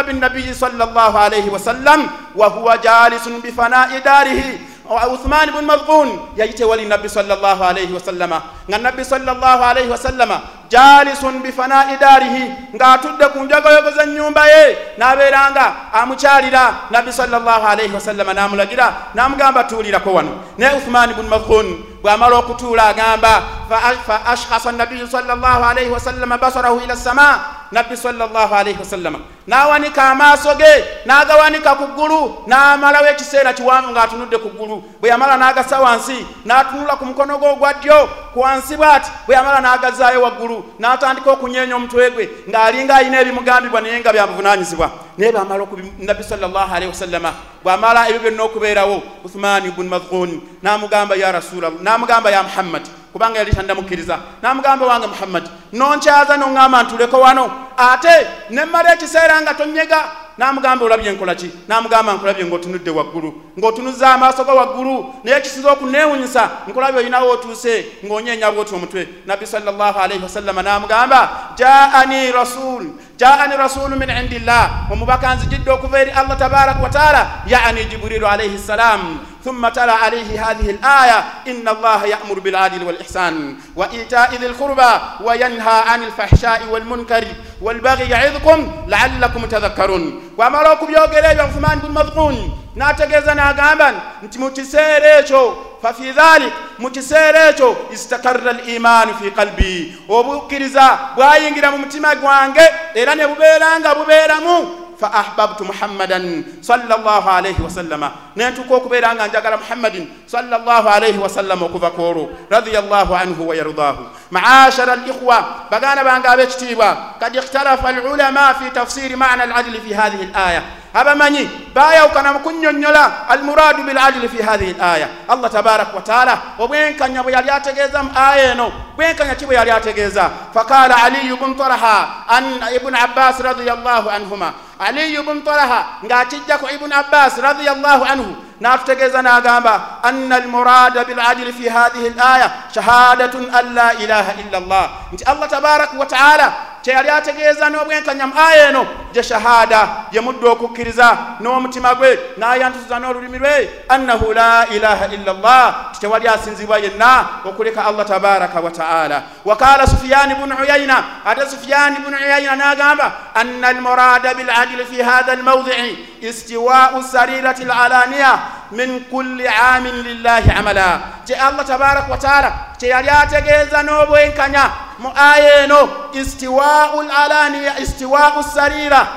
binnabiyi 0.07 0.53
sal 0.53 0.73
llah 0.77 1.15
alaihi 1.15 1.49
wasallam 1.49 2.09
wa 2.35 2.47
huwa 2.47 2.77
jalisun 2.77 3.41
bifanai 3.41 4.01
darihi 4.01 4.69
uthman 4.89 5.51
bnu 5.53 5.61
madhun 5.61 6.09
yayite 6.35 6.65
wali 6.65 6.85
nabbi 6.85 7.09
sallallahu 7.09 7.63
alayhi 7.63 7.93
wa 7.93 7.99
sallama 7.99 8.41
nga 8.69 8.77
nabbi 8.77 9.05
sallallahu 9.05 9.63
alayhi 9.63 9.89
wa 9.89 9.97
sallama 9.97 10.41
jalisun 10.69 11.41
bifanai 11.45 11.97
darihi 12.01 12.73
ng'atudde 12.73 13.25
ku 13.29 13.45
njogoyogo 13.45 13.91
za 13.91 14.05
nnyumba 14.05 14.47
ye 14.49 14.77
n'abeeranga 14.97 15.93
amukyalira 15.93 16.89
nabbi 16.89 17.13
sallallahu 17.13 17.65
alayhi 17.67 17.93
wa 17.93 18.01
sallama 18.01 18.33
n'amulagira 18.33 19.13
n'amugamba 19.13 19.63
tuulirako 19.63 20.13
wano 20.13 20.31
naye 20.57 20.77
uthman 20.77 21.13
bnu 21.13 21.29
madhun 21.29 21.67
bw'amala 22.01 22.35
okutuula 22.41 22.89
agamba 22.89 23.43
fa 23.69 24.25
ashkhasa 24.25 24.71
nabiyu 24.71 25.05
sallallahu 25.07 25.63
alayhi 25.63 25.89
wa 25.93 25.99
sallama 25.99 26.37
basarahu 26.37 26.81
ila 26.81 26.95
sama 26.95 27.58
nabbi 27.71 27.97
sallallahu 27.97 28.55
alayhi 28.55 28.79
wa 28.79 28.85
sallama 28.85 29.19
n'awanika 29.47 30.03
amaaso 30.03 30.55
ge 30.55 30.73
n'agawanika 31.05 31.75
ku 31.75 31.85
ggulu 31.87 32.43
n'amalawo 32.47 33.07
ekiseera 33.07 33.53
kiwanvu 33.53 33.91
ng'atunudde 33.91 34.37
ku 34.37 34.49
ggulu. 34.49 34.83
Bwe 35.01 35.09
yamala 35.09 35.37
n'agassa 35.37 35.79
wansi 35.81 36.25
n'atunula 36.45 36.95
ku 36.97 37.05
mukono 37.05 37.37
gwe 37.37 37.49
ogwa 37.49 37.73
ddyo 37.73 38.09
ku 38.33 38.39
wansi 38.39 38.77
bw'ati 38.77 39.09
bwe 39.25 39.35
yamala 39.35 39.59
n'agazaayo 39.61 40.21
waggulu 40.21 40.63
n'atandika 40.79 41.31
okunyeenya 41.31 41.75
omutwe 41.75 42.11
gwe 42.11 42.29
ng'alinga 42.49 42.95
alina 42.95 43.21
ebimugambibwa 43.21 43.81
naye 43.81 43.99
nga 43.99 44.13
byabuvunaanyizibwa 44.13 44.91
naye 45.17 45.31
bamala 45.31 45.65
nabbi 45.99 46.23
sallallahu 46.23 46.73
alayhi 46.75 46.91
wasallama 46.93 47.33
bw'amala 47.63 48.09
ebyo 48.09 48.19
byonna 48.19 48.43
okubeerawo 48.43 49.03
uthmani 49.25 49.71
bun 49.71 49.87
madhun 49.87 50.41
n'amugamba 50.61 51.15
ya 51.15 51.31
rasulallah 51.31 51.81
n'amugamba 51.81 52.29
ya 52.31 52.43
muhammad 52.43 52.98
kubanga 53.13 53.39
yali 53.39 53.51
tandamukkiriza. 53.51 54.19
Namugamba 54.41 54.85
wange 54.85 55.07
muhammadi 55.07 55.49
nonkyaza 55.73 56.37
noŋŋamba 56.37 56.83
ntuleko 56.83 57.19
wano 57.19 57.51
ate 57.77 58.27
nemmala 58.49 58.93
ekiseera 58.93 59.41
nga 59.41 59.53
tonyega 59.53 60.28
namugamba 60.38 60.84
olabye 60.84 61.12
nkolaki 61.12 61.50
namugamba 61.68 62.12
nkulabye 62.12 62.44
ngaotunudde 62.44 62.90
waggulu 62.90 63.34
ng'otunuzza 63.58 64.14
amaaso 64.14 64.44
go 64.44 64.54
waggulu 64.56 65.14
naye 65.24 65.36
ekisinza 65.38 65.72
okuneewunyisa 65.72 66.50
nkulabye 66.68 67.00
olinawo 67.00 67.30
otuuse 67.30 67.86
ng'onyenya 68.04 68.50
bwoti 68.52 68.74
omutwe 68.74 69.08
nabbi 69.26 69.46
salllah 69.46 69.96
alaihi 70.02 70.22
wasallama 70.22 70.62
namugamba 70.62 71.20
jaani 71.58 72.32
rasul 72.32 72.82
jaani 73.16 73.56
rasulu 73.56 73.96
min 73.96 74.10
indillah 74.10 74.90
omubaka 74.92 75.34
nzijidde 75.34 75.70
okuva 75.70 76.00
eri 76.00 76.10
allah 76.10 76.38
tabaraka 76.38 76.82
wataala 76.82 77.30
yani 77.46 77.84
jibrilu 77.84 78.26
alaihi 78.26 78.58
ssalam 78.58 79.18
ثم 79.44 79.68
تلا 79.68 79.92
عليه 79.92 80.50
هذه 80.50 80.70
الآية 80.70 81.24
إن 81.48 81.68
الله 81.68 82.04
يأمر 82.04 82.38
بالعدل 82.38 82.82
والإحسان 82.84 83.56
وإيتاء 83.76 84.34
ذي 84.34 84.46
القربى 84.46 84.92
وينهى 85.24 85.80
عن 85.86 86.02
الفحشاء 86.02 86.62
والمنكر 86.70 87.24
walbaghi 87.61 88.11
yaidhukum 88.11 88.59
laallakum 88.87 89.47
tadhakkarun 89.47 90.21
bwamala 90.37 90.71
okubyogera 90.71 91.31
ebyo 91.31 91.47
nfumaani 91.47 91.81
buni 91.81 91.93
madhun 91.93 92.35
n'ategeeza 92.75 93.33
n'agamba 93.35 93.87
nti 94.23 94.39
mu 94.39 94.51
kiseera 94.51 95.19
ekyo 95.19 95.41
fafi 95.81 96.11
dhalik 96.11 96.53
mu 96.79 96.89
kiseera 96.91 97.49
ekyo 97.49 97.69
istakarra 97.93 98.51
limaanu 98.53 99.13
fi 99.19 99.31
qalbi 99.31 99.95
obukkiriza 100.09 100.85
bwayingira 101.15 101.71
mu 101.71 101.77
mutima 101.77 102.15
gwange 102.15 102.65
era 102.95 103.15
ne 103.15 103.27
bubeera 103.27 103.79
nga 103.79 103.95
bubeeramu 103.95 104.57
fa 104.99 105.07
ahbabtu 105.13 105.63
muhammadan 105.65 106.43
sallallahu 106.61 107.29
alayhi 107.29 107.63
wasallama 107.63 108.11
nentuka 108.35 108.75
okubeera 108.75 109.15
nga 109.15 109.27
njagala 109.27 109.57
muhammadin 109.57 110.07
sallallahu 110.27 110.87
alayhi 110.89 111.17
wasallama 111.17 111.65
okuva 111.65 111.91
ku 111.91 112.01
olwo 112.03 112.29
radiyallahu 112.51 113.15
anhu 113.15 113.47
wa 113.47 113.55
yardahu 113.55 114.03
maashara 114.31 114.93
alikhwa 114.93 115.71
baganda 115.71 116.03
bange 116.03 116.27
ab'ekitiibwa 116.27 117.15
kad 117.19 117.35
ikhtalafa 117.35 117.87
alulama 117.87 118.53
fi 118.59 118.71
tafsiri 118.75 119.15
mana 119.15 119.43
aladili 119.43 119.79
fi 119.79 119.93
hadihi 119.93 120.29
alaya 120.35 120.63
abamanyi 120.93 121.49
bayawukana 121.73 122.33
mu 122.33 122.39
kunnyonnyola 122.39 123.29
almuradu 123.29 123.83
biladili 123.83 124.29
fi 124.29 124.41
hadihi 124.41 124.75
alaya 124.79 125.07
allah 125.27 125.49
tabaraka 125.51 125.95
wataala 125.95 126.41
obwenkanya 126.59 127.23
bwe 127.23 127.33
yali 127.33 127.49
ategeeza 127.49 128.03
mu 128.03 128.09
aya 128.15 128.51
eno 128.51 128.71
bwenkanya 128.99 129.35
ki 129.35 129.45
bwe 129.45 129.55
yali 129.55 129.71
ategeeza? 129.71 130.29
Faqala 130.53 131.03
aliyu 131.03 131.37
bnu 131.37 131.55
taraha 131.55 132.25
an 132.27 132.43
ibnu 132.75 132.97
abbas 133.03 133.39
radiallahu 133.39 134.09
anhuma. 134.09 134.53
Aliyu 134.79 135.23
bnu 135.23 135.41
taraha 135.41 135.85
ng'akijjaku 136.03 136.67
ibnu 136.75 136.91
abbas 136.95 137.37
radiallahu 137.39 138.03
anhu 138.05 138.35
natutegeeza 138.59 139.21
n'agamba 139.21 140.03
anna 140.03 140.35
almurada 140.35 141.05
biladili 141.05 141.53
fi 141.53 141.69
hadihi 141.69 142.07
alaya 142.19 142.51
shahadatun 142.75 143.47
an 143.55 143.73
la 143.73 143.93
ilaha 143.93 144.31
illa 144.41 144.57
allah. 144.57 144.89
Nti 145.13 145.23
allah 145.23 145.47
tabaraka 145.49 145.97
wataala 145.97 146.53
kyeyali 146.83 147.09
ategeeza 147.09 147.69
n'obwenkanya 147.69 148.27
mu 148.27 148.33
aya 148.35 148.69
eno 148.69 148.87
gye 149.13 149.23
shahada 149.23 149.89
ye 150.11 150.21
mudde 150.21 150.47
okukkiriza 150.47 151.17
n'omutima 151.39 151.95
gwe 151.95 152.19
n'ayantusiza 152.37 152.99
n'olulimi 152.99 153.37
lwe 153.37 153.69
annahu 153.89 154.33
la 154.33 154.67
ilaha 154.67 155.07
illa 155.07 155.33
llah 155.33 155.75
titewali 155.93 156.27
asinzibwa 156.27 156.77
yenna 156.77 157.25
okuleka 157.45 157.85
allah 157.85 158.05
tabaraka 158.05 158.59
wataala 158.59 159.23
wakala 159.45 159.87
sufiyani 159.87 160.35
bunu 160.35 160.55
uyaina 160.61 161.03
ate 161.25 161.49
sufiyani 161.49 161.97
bunu 162.05 162.17
uyaina 162.17 162.55
n'agamba 162.55 163.11
anna 163.35 163.67
almurada 163.67 164.33
biladili 164.33 164.85
fi 164.85 165.01
hatha 165.01 165.31
almawdii 165.31 165.97
istiwau 166.21 167.03
sarirati 167.03 167.63
alalaniya 167.63 168.39
min 168.71 168.99
kulli 169.09 169.47
amin 169.47 170.03
lillahi 170.03 170.51
amala. 170.51 170.99
Gye 171.25 171.35
allah 171.35 171.65
tabaraka 171.65 172.11
wataala 172.11 172.53
kyeyali 172.77 173.09
ategeeza 173.09 173.83
n'obwenkanya 173.83 174.71
mu 174.99 175.11
aya 175.15 175.63
eno 175.63 175.89
istiwau 176.13 177.03
lalaniya 177.03 177.79
istiwau 177.79 178.43
sarira 178.43 179.07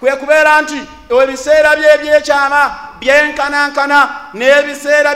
kwe 0.00 0.16
kubeera 0.16 0.62
nti 0.62 0.78
ebiseera 1.22 1.76
bye 1.76 1.88
ebyekyama 1.94 2.62
byenkanankana 3.00 4.08
n'ebiseera 4.34 5.10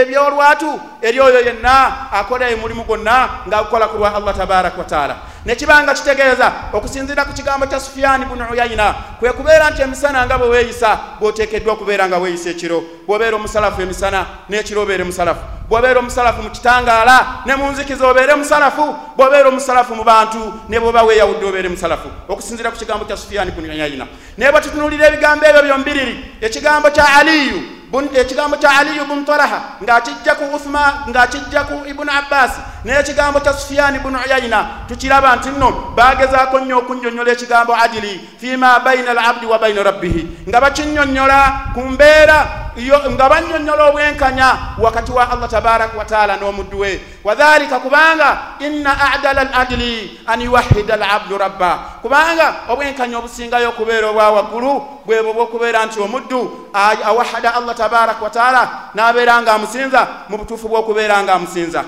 ebyolwatu 0.00 0.80
eri 1.02 1.20
oyo 1.20 1.40
yenna 1.40 1.74
akola 2.12 2.48
emulimu 2.50 2.84
gwonna 2.84 3.28
ngaagukola 3.48 3.86
ku 3.88 3.96
lwa 3.98 4.14
allah 4.14 4.34
tabaraka 4.36 4.78
wataala 4.78 5.16
nekibanga 5.44 5.94
kitegeeza 5.94 6.52
okusinzira 6.72 7.24
ku 7.24 7.32
kigambo 7.32 7.66
kya 7.66 7.80
sufiyani 7.80 8.24
bunu 8.24 8.44
uyayina 8.52 8.94
kwe 9.18 9.32
kubeera 9.32 9.70
nti 9.70 9.82
emisana 9.82 10.26
nga 10.26 10.38
bwe 10.38 10.48
weeyisa 10.48 10.98
bw'oteekeddwa 11.20 11.72
okubeera 11.72 12.08
nga 12.08 12.18
weeyisa 12.18 12.50
ekiro. 12.50 12.82
Bw'obeera 13.06 13.36
omusalafu 13.36 13.82
emisana 13.82 14.26
n'ekiro 14.48 14.82
obeere 14.82 15.04
musalafu. 15.04 15.40
Bw'obeera 15.68 15.98
omusalafu 15.98 16.42
mu 16.42 16.50
kitangaala 16.50 17.26
ne 17.46 17.56
mu 17.56 17.70
nzikiza 17.72 18.06
obeere 18.06 18.34
musalafu. 18.34 18.94
Bw'obeera 19.16 19.48
omusalafu 19.48 19.94
mu 19.94 20.04
bantu 20.04 20.52
ne 20.68 20.80
bw'oba 20.80 21.02
weeyawudde 21.02 21.46
obeere 21.46 21.68
musalafu. 21.68 22.08
Okusinzira 22.28 22.70
ku 22.70 22.76
kigambo 22.76 23.04
kya 23.04 23.16
sufiyani 23.16 23.50
bunu 23.50 23.72
uyayina. 23.72 24.06
Naye 24.38 24.52
bwe 24.52 24.60
tutunuulira 24.60 25.06
ebigambo 25.06 25.46
ebyo 25.46 25.62
byombiriri 25.62 26.38
ekigambo 26.40 26.90
kya 26.90 27.04
aliyu 27.18 27.81
ekigambo 28.00 28.56
kya 28.56 28.70
aliyu 28.78 29.04
bunu 29.04 29.24
taraha 29.24 29.60
ng'akijja 29.82 30.34
ku 30.34 30.44
uthman 30.56 30.92
ng'akijja 31.10 31.64
ku 31.64 31.86
ibunu 31.86 32.10
abbasi 32.12 32.60
n'ekigambo 32.84 33.40
kya 33.40 33.52
sufiyani 33.52 33.98
bunu 33.98 34.18
uyayina 34.26 34.66
tukiraba 34.88 35.36
nti 35.36 35.48
nno 35.48 35.92
bagezaako 35.96 36.60
nnyo 36.60 36.78
okunnyonnyola 36.78 37.32
ekigambo 37.32 37.76
adili 37.76 38.20
fima 38.40 38.80
baina 38.80 39.10
alabdi 39.10 39.46
wa 39.46 39.58
baina 39.58 39.82
rabbihi 39.82 40.28
nga 40.48 40.60
bakinnyonnyola 40.60 41.52
ku 41.74 41.80
mbeera 41.80 42.61
nga 43.10 43.28
bannyonnyola 43.28 43.84
obwenkanya 43.84 44.58
wakati 44.78 45.12
wa 45.12 45.30
allah 45.30 45.48
tabaraka 45.48 45.98
wataala 45.98 46.36
n'omuddu 46.36 46.78
we. 46.78 47.00
Wadhalika 47.24 47.78
kubanga 47.78 48.38
inna 48.58 49.12
adala 49.12 49.40
aladili 49.40 50.20
an 50.26 50.40
yuwahida 50.40 50.94
alabdu 50.94 51.38
rabba. 51.38 51.78
Kubanga 52.02 52.54
obwenkanya 52.68 53.18
obusingayo 53.18 53.68
okubeera 53.68 54.08
obwa 54.08 54.30
waggulu 54.30 54.82
bwebwo 55.06 55.32
bwokubeera 55.32 55.86
nti 55.86 56.00
omuddu 56.00 56.68
awahada 57.04 57.54
allah 57.54 57.76
tabaraka 57.76 58.24
wataala 58.24 58.68
n'abeera 58.94 59.42
nga 59.42 59.52
amusinza 59.52 60.08
mu 60.28 60.38
butuufu 60.38 60.68
bw'okubeera 60.68 61.22
nga 61.22 61.34
amusinza 61.34 61.84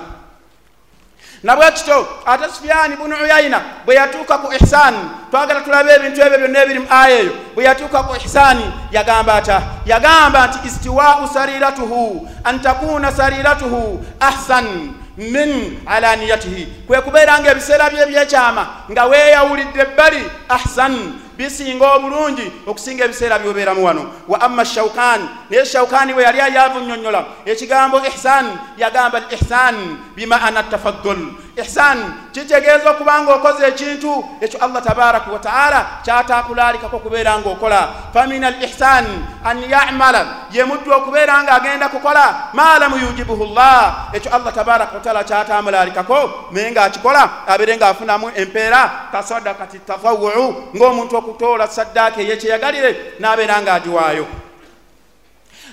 nabwe 1.43 1.71
kityo 1.71 2.07
ate 2.25 2.43
sufiyani 2.49 2.95
bunu 2.95 3.15
uyayina 3.23 3.61
bwe 3.85 3.95
yatuuka 3.95 4.37
ku 4.37 4.53
ihsaani 4.53 4.97
twagala 5.31 5.61
tulabe 5.61 5.93
ebintu 5.93 6.21
ebyo 6.21 6.37
byonna 6.37 6.63
ebiri 6.63 6.79
mu 6.79 6.87
aya 6.89 7.19
eyo 7.19 7.33
bwe 7.55 7.63
yatuuka 7.63 8.03
ku 8.03 8.15
ihsaani 8.15 8.65
yagamba 8.91 9.33
ata 9.33 9.61
yagamba 9.85 10.47
nti 10.47 10.67
istiwau 10.67 11.27
sariratuhu 11.33 12.29
an 12.43 12.61
takuna 12.61 13.11
sariratuhu 13.11 14.05
ahsan 14.19 14.93
min 15.17 15.79
alaniyatihi 15.85 16.67
kwe 16.87 17.01
kubeera 17.01 17.39
nga 17.39 17.51
ebiseera 17.51 17.89
bye 17.89 18.03
ebyekyama 18.03 18.67
nga 18.91 19.05
weeyawulidde 19.05 19.79
ebbali 19.81 20.23
ahsan 20.49 20.95
bisinga 21.37 21.93
obulungi 21.93 22.51
okusinga 22.67 23.05
ebiseera 23.05 23.39
byobeeramu 23.39 23.85
wano. 23.85 24.11
Wa 24.27 24.41
amma 24.41 24.65
shaukan 24.65 25.21
naye 25.49 25.65
shaukaani 25.65 26.13
bwe 26.13 26.23
yali 26.23 26.41
ayavunyonyola 26.41 27.25
ekigambo 27.45 28.01
ihsan 28.05 28.45
yagamba 28.77 29.21
ihsan 29.31 29.75
bimaana 30.15 30.63
tafaddul. 30.63 31.19
Ihsan 31.55 32.31
kitegeeza 32.31 32.91
okuba 32.91 33.21
nga 33.21 33.33
okoze 33.33 33.67
ekintu 33.67 34.25
ekyo 34.41 34.59
allah 34.59 34.83
tabaraka 34.83 35.31
wataala 35.31 35.79
kyatakulaalikako 36.03 36.95
okubeera 36.95 37.39
nga 37.39 37.49
okola 37.49 37.81
famin 38.13 38.43
al 38.43 38.59
ihsan 38.63 39.05
an 39.43 39.63
yamala 39.63 40.51
ye 40.51 40.63
muddu 40.63 40.91
okubeera 40.91 41.43
nga 41.43 41.55
agenda 41.55 41.89
kukola 41.89 42.51
ma 42.53 42.79
lamu 42.79 42.97
yujibuhu 42.97 43.55
llah 43.55 44.11
ekyo 44.13 44.35
allah 44.35 44.53
tabaraka 44.53 44.95
wataala 44.99 45.23
kyatamulaalikako 45.23 46.51
naye 46.51 46.71
ngaakikola 46.71 47.47
abeere 47.47 47.77
ngaafunamu 47.77 48.31
empeera 48.35 49.09
kasadakati 49.11 49.79
tafawuu 49.79 50.75
ng'omuntu 50.75 51.15
okutoola 51.15 51.67
saddaaka 51.67 52.19
eyekyeyagalire 52.21 53.15
n'abeera 53.19 53.61
ng'agiwaayo 53.61 54.44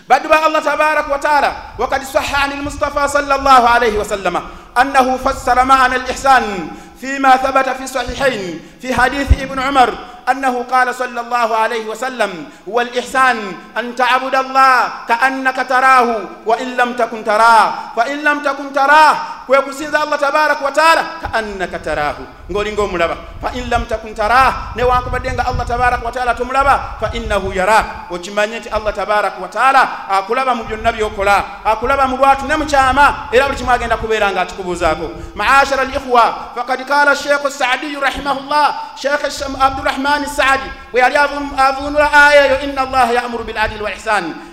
baddu 0.09 0.29
ba 0.29 0.45
allah 0.47 0.63
tabaraka 0.63 1.11
wa 1.11 1.19
taala 1.19 1.51
wakad 1.79 2.03
saha 2.05 2.45
ani 2.45 2.61
lmustafa 2.61 3.09
sal 3.09 3.25
llah 3.27 3.75
alaihi 3.75 3.99
wasallama 3.99 4.43
annahu 4.75 5.19
fassara 5.19 5.65
maana 5.65 5.95
alihsan 6.03 6.71
فيما 7.03 7.37
ثبت 7.37 7.69
في 7.69 7.83
الصحيحين 7.85 8.61
في 8.83 8.95
حديث 8.95 9.43
ابن 9.43 9.59
عمر 9.59 9.91
أنه 10.31 10.63
قال 10.71 10.95
صلى 10.95 11.21
الله 11.21 11.57
عليه 11.57 11.85
وسلم 11.91 12.31
والإحسان 12.67 13.53
أن 13.79 13.97
تعبد 13.97 14.35
الله 14.35 14.89
كأنك 15.09 15.67
تراه 15.69 16.19
وإن 16.47 16.77
لم 16.77 16.93
تكن 16.93 17.25
تراه 17.25 17.75
فإن 17.97 18.19
لم 18.23 18.39
تكن 18.43 18.73
تراه 18.73 19.15
ويكسيز 19.49 19.95
الله 19.95 20.17
تبارك 20.17 20.63
وتعالى 20.63 21.03
كأنك 21.23 21.81
تراه 21.85 22.15
ng'olinga 22.51 22.83
omulaba. 22.83 23.17
Fa 23.41 23.51
in 23.55 23.69
lam 23.71 23.87
takun 23.87 24.15
tarah 24.15 24.75
newankubadde 24.77 25.33
nga 25.35 25.47
allah 25.47 25.67
tabaraka 25.67 26.05
wataala 26.07 26.35
tomulaba 26.35 26.97
fa 27.01 27.11
innahu 27.15 27.53
yara. 27.53 28.07
Okimanye 28.11 28.59
nti 28.61 28.69
allah 28.69 28.93
tabaraka 28.95 29.39
wataala 29.43 30.09
akulaba 30.09 30.55
mu 30.55 30.65
byonna 30.65 30.93
byokola 30.93 31.65
akulaba 31.65 32.07
mu 32.09 32.17
lwatu 32.17 32.47
ne 32.47 32.57
mukyama 32.57 33.29
era 33.33 33.47
buli 33.47 33.57
kimu 33.59 33.71
agenda 33.71 33.97
kubeera 33.97 34.31
nga 34.33 34.41
akikubuuzaako 34.41 35.11
maashara 35.35 35.83
alikhwa 35.83 36.35
fakad 36.55 36.85
kala 36.87 37.17
sheikhu 37.17 37.51
saadiyu 37.51 38.01
rahimahullah 38.01 38.75
sheikh 38.97 39.23
abdurahmani 39.61 40.27
saadi 40.27 40.71
bwe 40.93 41.01
yali 41.01 41.17
avunula 41.17 42.13
aya 42.13 42.47
eyo 42.47 42.61
inna 42.61 42.83
allaha 42.83 43.13
yamuru 43.13 43.45
biladili 43.45 43.83
wa 43.83 43.91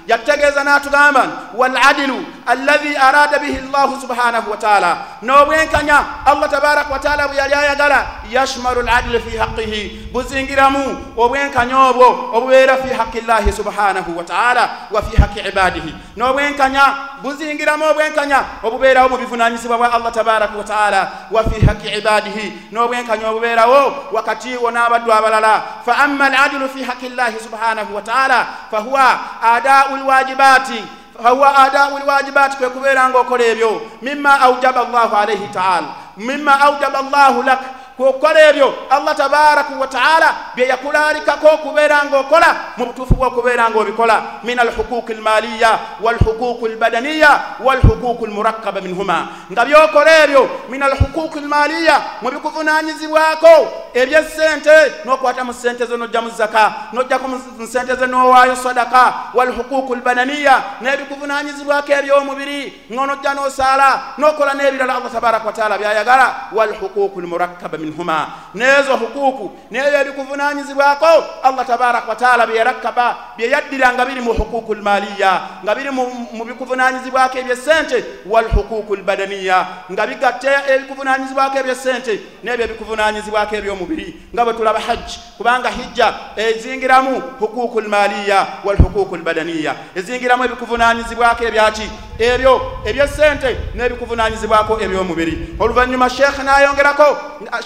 ihsani 0.09 0.29
yakutegeeza 0.29 0.63
n'atugamba 0.63 1.27
waladilu 1.53 2.25
alladhi 2.45 2.95
arada 2.97 3.39
bihi 3.39 3.59
llahu 3.71 4.01
subhanahu 4.01 4.51
wataala 4.51 4.97
n'obwenkanya 5.21 6.05
allah 6.25 6.49
tabaraka 6.49 6.93
wataala 6.93 7.27
bwe 7.27 7.37
yali 7.37 7.53
ayagala 7.53 8.05
yashmalu 8.31 8.81
ladilu 8.81 9.19
fi 9.21 9.37
haqihi 9.37 10.09
buzingiramu 10.13 10.97
obwenkanya 11.17 11.77
obwo 11.89 12.29
obubeera 12.33 12.77
fi 12.77 12.93
haqi 12.93 13.21
llahi 13.21 13.51
subhanahu 13.53 14.17
wataala 14.17 14.69
wa 14.91 15.01
fi 15.01 15.17
haqi 15.21 15.39
ibadihi 15.39 15.95
n'obwenkanya 16.17 16.83
buzingiramu 17.21 17.85
obwenkanya 17.85 18.43
obubeerawo 18.63 19.09
mu 19.09 19.17
bivunanyizibwa 19.17 19.77
bwa 19.77 19.93
allah 19.93 20.11
tabaraka 20.11 20.57
wataala 20.57 21.11
wa 21.31 21.43
fi 21.43 21.65
haqi 21.65 21.87
ibadihi 21.97 22.53
n'obwenkanya 22.71 23.29
obubeerawo 23.29 24.09
wakati 24.11 24.57
wo 24.57 24.71
n'abaddu 24.71 25.13
abalala. 25.13 25.63
Fa 25.85 25.97
amma 25.97 26.25
aladilu 26.25 26.69
fi 26.69 26.83
haqi 26.83 27.09
llahi 27.09 27.39
subhanahu 27.39 27.95
wataala 27.95 28.47
fahuwa 28.71 29.19
adau 29.41 29.98
lwajibati 29.99 30.83
fahuwa 31.23 31.57
adau 31.57 31.99
lwajibati 31.99 32.57
kwe 32.57 32.69
kubeera 32.69 33.09
ngaokola 33.09 33.45
ebyo 33.45 33.81
mima 34.01 34.39
aujaba 34.41 34.83
llahu 34.83 35.15
alaihi 35.15 35.47
taala 35.47 35.87
mima 36.17 36.59
aujaba 36.61 37.01
llahu 37.01 37.43
lak 37.43 37.59
kukola 37.99 38.49
ebyo 38.49 38.73
allah 38.89 39.15
tabaraka 39.15 39.75
wataala 39.79 40.35
bye 40.55 40.67
yakulalikako 40.67 41.47
okubeera 41.47 42.05
ngaokola 42.05 42.55
mu 42.77 42.85
butuufu 42.85 43.13
bwokubeera 43.13 43.69
ngaobikola 43.69 44.23
min 44.43 44.59
alhuquqi 44.59 45.13
almaliya 45.13 45.79
walhuquqi 46.01 46.65
albadaniya 46.65 47.41
walhuquqi 47.59 48.25
almurakaba 48.25 48.81
minhuma 48.81 49.27
nga 49.51 49.65
byokola 49.65 50.23
ebyo 50.23 50.49
min 50.69 50.83
alhuquqi 50.83 51.39
almaliya 51.39 52.01
mu 52.21 52.31
bikuvunanyizibwako 52.31 53.53
ebyesente 53.93 55.03
nokwata 55.05 55.43
mu 55.43 55.53
sente 55.53 55.85
zo 55.85 55.97
nojja 55.97 56.21
mu 56.21 56.29
zaka 56.29 56.73
nojjako 56.93 57.27
mu 57.27 57.67
sente 57.67 57.95
zo 57.95 58.07
nowaayo 58.07 58.55
sadaka 58.55 59.13
walhuquqi 59.33 59.93
albadaniya 59.93 60.63
nebikuvunanyizibwako 60.81 61.91
ebyomubiri 61.91 62.87
ngonojja 62.91 63.33
nosaala 63.33 64.15
nokola 64.17 64.53
n'ebirala 64.53 64.95
allah 64.95 65.11
tabaraka 65.11 65.45
wataala 65.45 65.77
byayagala 65.77 66.35
walhuquqi 66.55 67.19
almurakaba 67.19 67.77
minhuma. 67.89 68.27
Nezo 68.53 68.95
hukuku 68.95 69.51
nebyo 69.71 70.01
ebikuvunanyizibwako 70.01 71.05
allah 71.43 71.67
tabaraka 71.67 72.09
wataala 72.09 72.47
byeyarakaba 72.47 73.17
byeyaddira 73.37 73.93
nga 73.93 74.05
biri 74.05 74.21
mu 74.21 74.33
hukuku 74.33 74.75
lmaliya 74.75 75.41
nga 75.63 75.75
biri 75.75 75.91
mu 75.91 76.45
bikuvunanyizibwako 76.45 77.37
ebyesente 77.37 78.05
walhukuku 78.25 78.95
lbadaniya 78.95 79.67
nga 79.91 80.07
bigatte 80.07 80.49
ebikuvunanyizibwako 80.67 81.57
ebyesente 81.57 82.19
nebyo 82.43 82.65
ebikuvunanyizibwako 82.65 83.55
ebyomubiri. 83.55 84.15
Nga 84.33 84.45
bwe 84.45 84.53
tulaba 84.53 84.79
hajji 84.79 85.19
kubanga 85.37 85.69
hijja 85.69 86.13
ezingiramu 86.35 87.21
hukuku 87.39 87.81
lmaliya 87.81 88.47
walhukuku 88.63 89.15
lbadaniya. 89.17 89.75
Ezingiramu 89.95 90.43
ebikuvunanyizibwako 90.43 91.43
ebyaki 91.43 91.89
ebyo 92.19 92.83
ebyesente 92.85 93.57
n'ebikuvunanyizibwako 93.75 94.79
ebyomubiri. 94.83 95.55
Oluvannyuma 95.59 96.09
sheekhe 96.09 96.43
nayongerako 96.43 97.07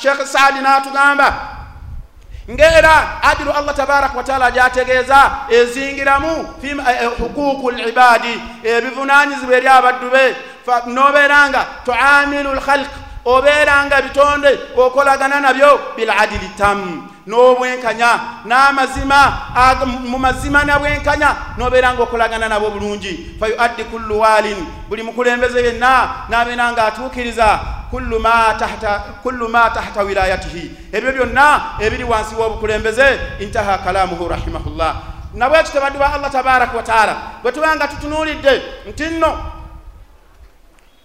sheekh 0.02 0.22
saadi 0.26 0.60
n'atugamba 0.62 1.28
ng'era 2.50 3.22
adilu 3.24 3.52
allah 3.52 3.76
tabaraka 3.76 4.18
wataala 4.18 4.52
gyategeeza 4.52 5.32
ezingiramu 5.50 6.48
hukuku 7.20 7.72
libadi 7.72 8.42
ebivunanyizibwa 8.64 9.56
eri 9.58 9.68
abaddu 9.68 10.10
be 10.10 10.36
nobeera 10.88 11.50
nga 11.50 11.68
tuamilu 11.86 12.54
lkhalq 12.56 13.03
obeera 13.26 13.86
nga 13.86 14.02
bitonde 14.02 14.60
okolagana 14.78 15.40
nabyo 15.40 15.80
biladili 15.96 16.50
tamu. 16.58 17.10
N'obwenkanya 17.28 18.20
n'amazima 18.46 19.34
mu 19.86 20.18
mazima 20.18 20.64
nabwenkanya 20.64 21.36
nobeera 21.58 21.94
nga 21.94 22.04
okolagana 22.04 22.50
nabo 22.50 22.70
bulungi. 22.70 23.36
Fayuaddi 23.40 23.84
kullu 23.84 24.20
walin 24.20 24.58
buli 24.90 25.04
mukulembeze 25.04 25.64
yenna 25.64 26.10
nabeera 26.30 26.72
nga 26.72 26.86
atuukiriza 26.86 27.60
kullu 27.92 28.20
ma 28.20 28.56
tahta 28.60 29.00
kullu 29.24 29.48
ma 29.50 29.70
tahta 29.70 30.04
wilayatihi. 30.04 30.72
Ebyo 30.92 31.12
byonna 31.12 31.62
ebiri 31.80 32.04
wansi 32.04 32.36
w'obukulembeze 32.36 33.20
intaha 33.40 33.78
kalamuhu 33.78 34.28
rahimahullah. 34.28 34.96
Nabwekyo 35.34 35.72
tebaddu 35.72 36.00
ba 36.00 36.14
allah 36.14 36.32
tabaraka 36.32 36.78
wataala 36.78 37.16
bwe 37.42 37.52
tubanga 37.52 37.88
tutunuulidde 37.88 38.62
nti 38.90 39.04
nno 39.04 39.38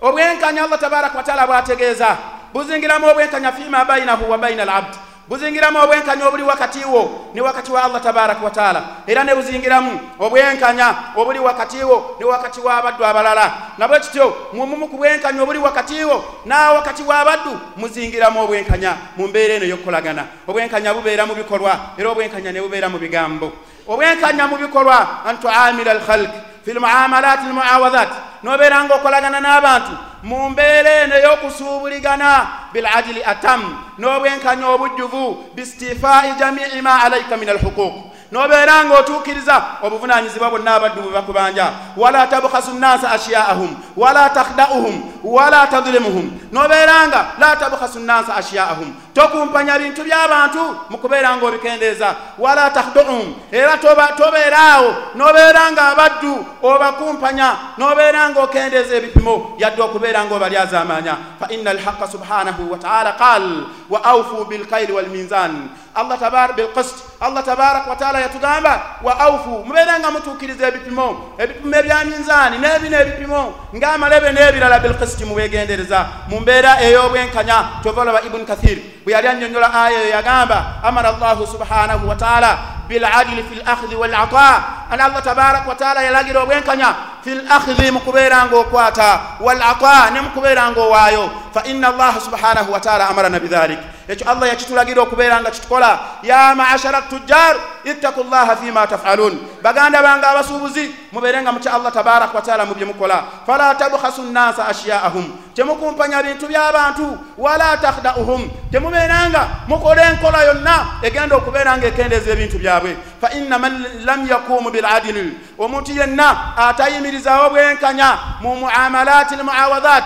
obwenkanya 0.01 0.65
allah 0.65 0.79
tabaraka 0.79 1.19
wataala 1.19 1.47
bwategeeza. 1.47 2.17
Buzingiramu 2.53 3.07
obwenkanya 3.09 3.53
fima 3.53 3.85
bainahu 3.85 4.31
wa 4.31 4.39
baina 4.39 4.63
alabdi 4.63 4.99
buzingiramu 5.29 5.79
obwenkanya 5.79 6.29
obuli 6.29 6.43
wakati 6.43 6.85
wo 6.85 7.31
ne 7.35 7.41
wakati 7.41 7.73
wa 7.73 7.85
allah 7.85 8.03
tabaraka 8.03 8.45
wataala 8.45 8.83
era 9.07 9.25
ne 9.25 9.35
buzingiramu 9.35 10.01
obwenkanya 10.21 10.95
obuli 11.17 11.39
wakati 11.39 11.85
wo 11.85 12.17
ne 12.21 12.25
wakati 12.25 12.61
w'abaddu 12.61 13.05
abalala. 13.05 13.53
Nabwe 13.79 14.01
kityo 14.01 14.37
mumumu 14.53 14.89
ku 14.89 14.97
bwenkanya 14.97 15.43
obuli 15.43 15.59
wakati 15.59 16.05
wo 16.05 16.25
na 16.47 16.73
wakati 16.73 17.03
w'abaddu 17.03 17.61
muzingiramu 17.77 18.43
obwenkanya 18.43 18.97
mu 19.17 19.29
mbeera 19.29 19.55
eno 19.55 19.65
ey'okukolagana 19.67 20.25
obwenkanya 20.49 20.95
bubeera 20.95 21.27
mu 21.27 21.35
bikolwa 21.35 21.79
era 21.99 22.09
obwenkanya 22.11 22.53
ne 22.53 22.61
bubeera 22.61 22.89
mu 22.89 22.99
bigambo. 22.99 23.53
Obwenkanya 23.89 24.47
mu 24.47 24.57
bikolwa 24.57 25.25
an 25.27 25.37
tuamila 25.41 25.91
alkhalq 25.93 26.31
fi 26.69 26.75
lmuamalat 26.75 27.41
almuawadat 27.49 28.09
nobeera 28.43 28.85
nga 28.85 28.95
okolagana 28.95 29.41
n'abantu 29.41 29.93
mu 30.23 30.51
mbeera 30.51 30.91
eno 31.03 31.15
ey'okusuubuligana 31.17 32.31
biladili 32.73 33.25
atam 33.25 33.61
n'obwenkanya 33.99 34.67
obujjuvu 34.75 35.25
bistifai 35.57 36.37
jamii 36.39 36.83
ma 36.85 36.95
alaika 37.05 37.37
min 37.41 37.49
alhuquq 37.49 37.95
nobeera 38.33 38.85
nga 38.85 38.99
otuukiriza 38.99 39.63
obuvunanyizibwa 39.83 40.51
bwonna 40.51 40.75
abaddu 40.75 41.01
bwe 41.03 41.13
bakubanja 41.13 41.73
wala 41.97 42.27
tabkhasu 42.27 42.73
nnasa 42.75 43.11
ashyaahum 43.17 43.77
wala 43.97 44.31
takhdauhum 44.31 45.03
wala 45.25 45.67
tadlimuhum 45.67 46.31
nobeera 46.53 47.09
nga 47.09 47.21
la 47.41 47.57
tabkhasu 47.57 47.99
nnasa 48.01 48.37
ashyaahum 48.37 48.93
tokumpanya 49.19 49.79
bintu 49.79 50.07
by'abantu 50.07 50.87
mu 50.91 50.97
kubeera 51.03 51.35
nga 51.35 51.47
obikendeeza 51.47 52.39
wala 52.39 52.71
takhduhum 52.71 53.35
era 53.51 53.75
tobeeraawo 54.15 55.19
nobeera 55.19 55.73
nga 55.75 55.91
abaddu 55.91 56.47
obakumpanya 56.63 57.75
nobeera 57.79 58.31
nga 58.31 58.41
okendeeza 58.47 58.95
ebipimo 58.95 59.59
yadde 59.59 59.83
okubeera 59.83 60.23
nga 60.23 60.35
obalyazaamanya 60.39 61.15
fa 61.41 61.47
inna 61.51 61.71
alhaqa 61.75 62.07
subhanahu 62.07 62.71
wataala 62.71 63.19
qal 63.19 63.45
wa 63.91 63.99
aufu 64.05 64.45
bilkairi 64.45 64.93
walminzan 64.93 65.67
allah 65.95 66.19
tabar 66.19 66.55
bilqist 66.55 67.19
allah 67.21 67.43
tabaraka 67.43 67.91
wataala 67.91 68.21
yatugamba 68.21 69.03
wa 69.03 69.19
aufu 69.19 69.67
mubeere 69.67 69.99
nga 69.99 70.11
mutuukiriza 70.11 70.69
ebipimo 70.69 71.35
ebipimo 71.39 71.75
ebya 71.77 72.05
minzaani 72.05 72.59
n'ebino 72.59 72.97
ebipimo 73.03 73.43
ng'amalebe 73.75 74.31
n'ebirala 74.33 74.79
bilqisti 74.79 75.25
mubegendereza 75.25 76.07
mu 76.31 76.41
mbeera 76.41 76.79
ey'obwenkanya 76.87 77.83
kyova 77.83 78.03
olaba 78.03 78.23
ibuni 78.23 78.47
kathir 78.47 78.79
bwe 79.09 79.15
yali 79.15 79.29
annyonnyola 79.29 79.75
aya 79.75 80.01
eyo 80.03 80.11
yagamba 80.11 80.65
amara 80.85 81.09
allahu 81.09 81.47
subhanahu 81.47 82.09
wataala 82.09 82.59
biladili 82.89 83.43
fi 83.43 83.55
lakhdi 83.63 83.95
walata 83.95 84.63
ana 84.91 85.05
allah 85.05 85.23
tabaraka 85.23 85.69
wataala 85.69 86.03
yalagira 86.03 86.43
obwenkanya. 86.43 86.95
Fi 87.25 87.35
lakhdi 87.35 87.91
mu 87.91 88.01
kubeera 88.01 88.47
ng'okwata 88.47 89.21
walata 89.41 90.11
ne 90.11 90.21
mu 90.21 90.31
kubeera 90.31 90.71
ng'owaayo. 90.71 91.31
Fa 91.53 91.63
inna 91.67 91.89
allaha 91.89 92.21
subhanahu 92.21 92.73
wataala 92.73 93.09
amarana 93.09 93.41
bidhalik. 93.41 93.79
Ekyo 94.09 94.25
allah 94.31 94.49
yakitulagira 94.49 95.03
okubeera 95.03 95.41
nga 95.41 95.51
kitukola. 95.51 95.99
Ya 96.23 96.55
maashara 96.55 97.03
tujjar 97.03 97.57
ittaku 97.85 98.25
llaha 98.25 98.57
fima 98.57 98.87
tafalun. 98.87 99.37
Baganda 99.63 100.03
bange 100.03 100.27
abasuubuzi 100.27 100.95
mubeere 101.13 101.43
nga 101.43 101.53
mukya 101.53 101.73
allah 101.73 101.93
tabaraka 101.93 102.35
wataala 102.35 102.65
mu 102.65 102.75
bye 102.75 102.85
mukola. 102.85 103.25
Fala 103.47 103.75
tabkhasu 103.75 104.23
nnasa 104.23 104.65
ashyaahum. 104.67 105.53
Temukumpanya 105.55 106.23
bintu 106.23 106.49
by'abantu 106.49 107.19
wala 107.37 107.77
takhdauhum. 107.77 108.49
Temubeeranga 108.73 109.69
mukola 109.69 110.03
enkola 110.11 110.45
yonna 110.45 110.87
egenda 111.03 111.37
okubeera 111.37 111.77
nga 111.77 111.87
ekendeeza 111.87 112.33
ebintu 112.33 112.59
byabwe 112.81 112.97
fa 113.21 113.31
inna 113.31 113.59
man 113.59 113.85
lam 114.05 114.29
yakumu 114.29 114.71
biladili 114.71 115.33
omuntu 115.59 115.93
yenna 115.93 116.57
atayimirizaawo 116.57 117.51
bwenkanya 117.51 118.19
mu 118.41 118.57
muamalati 118.57 119.37
lmuawadhat 119.37 120.05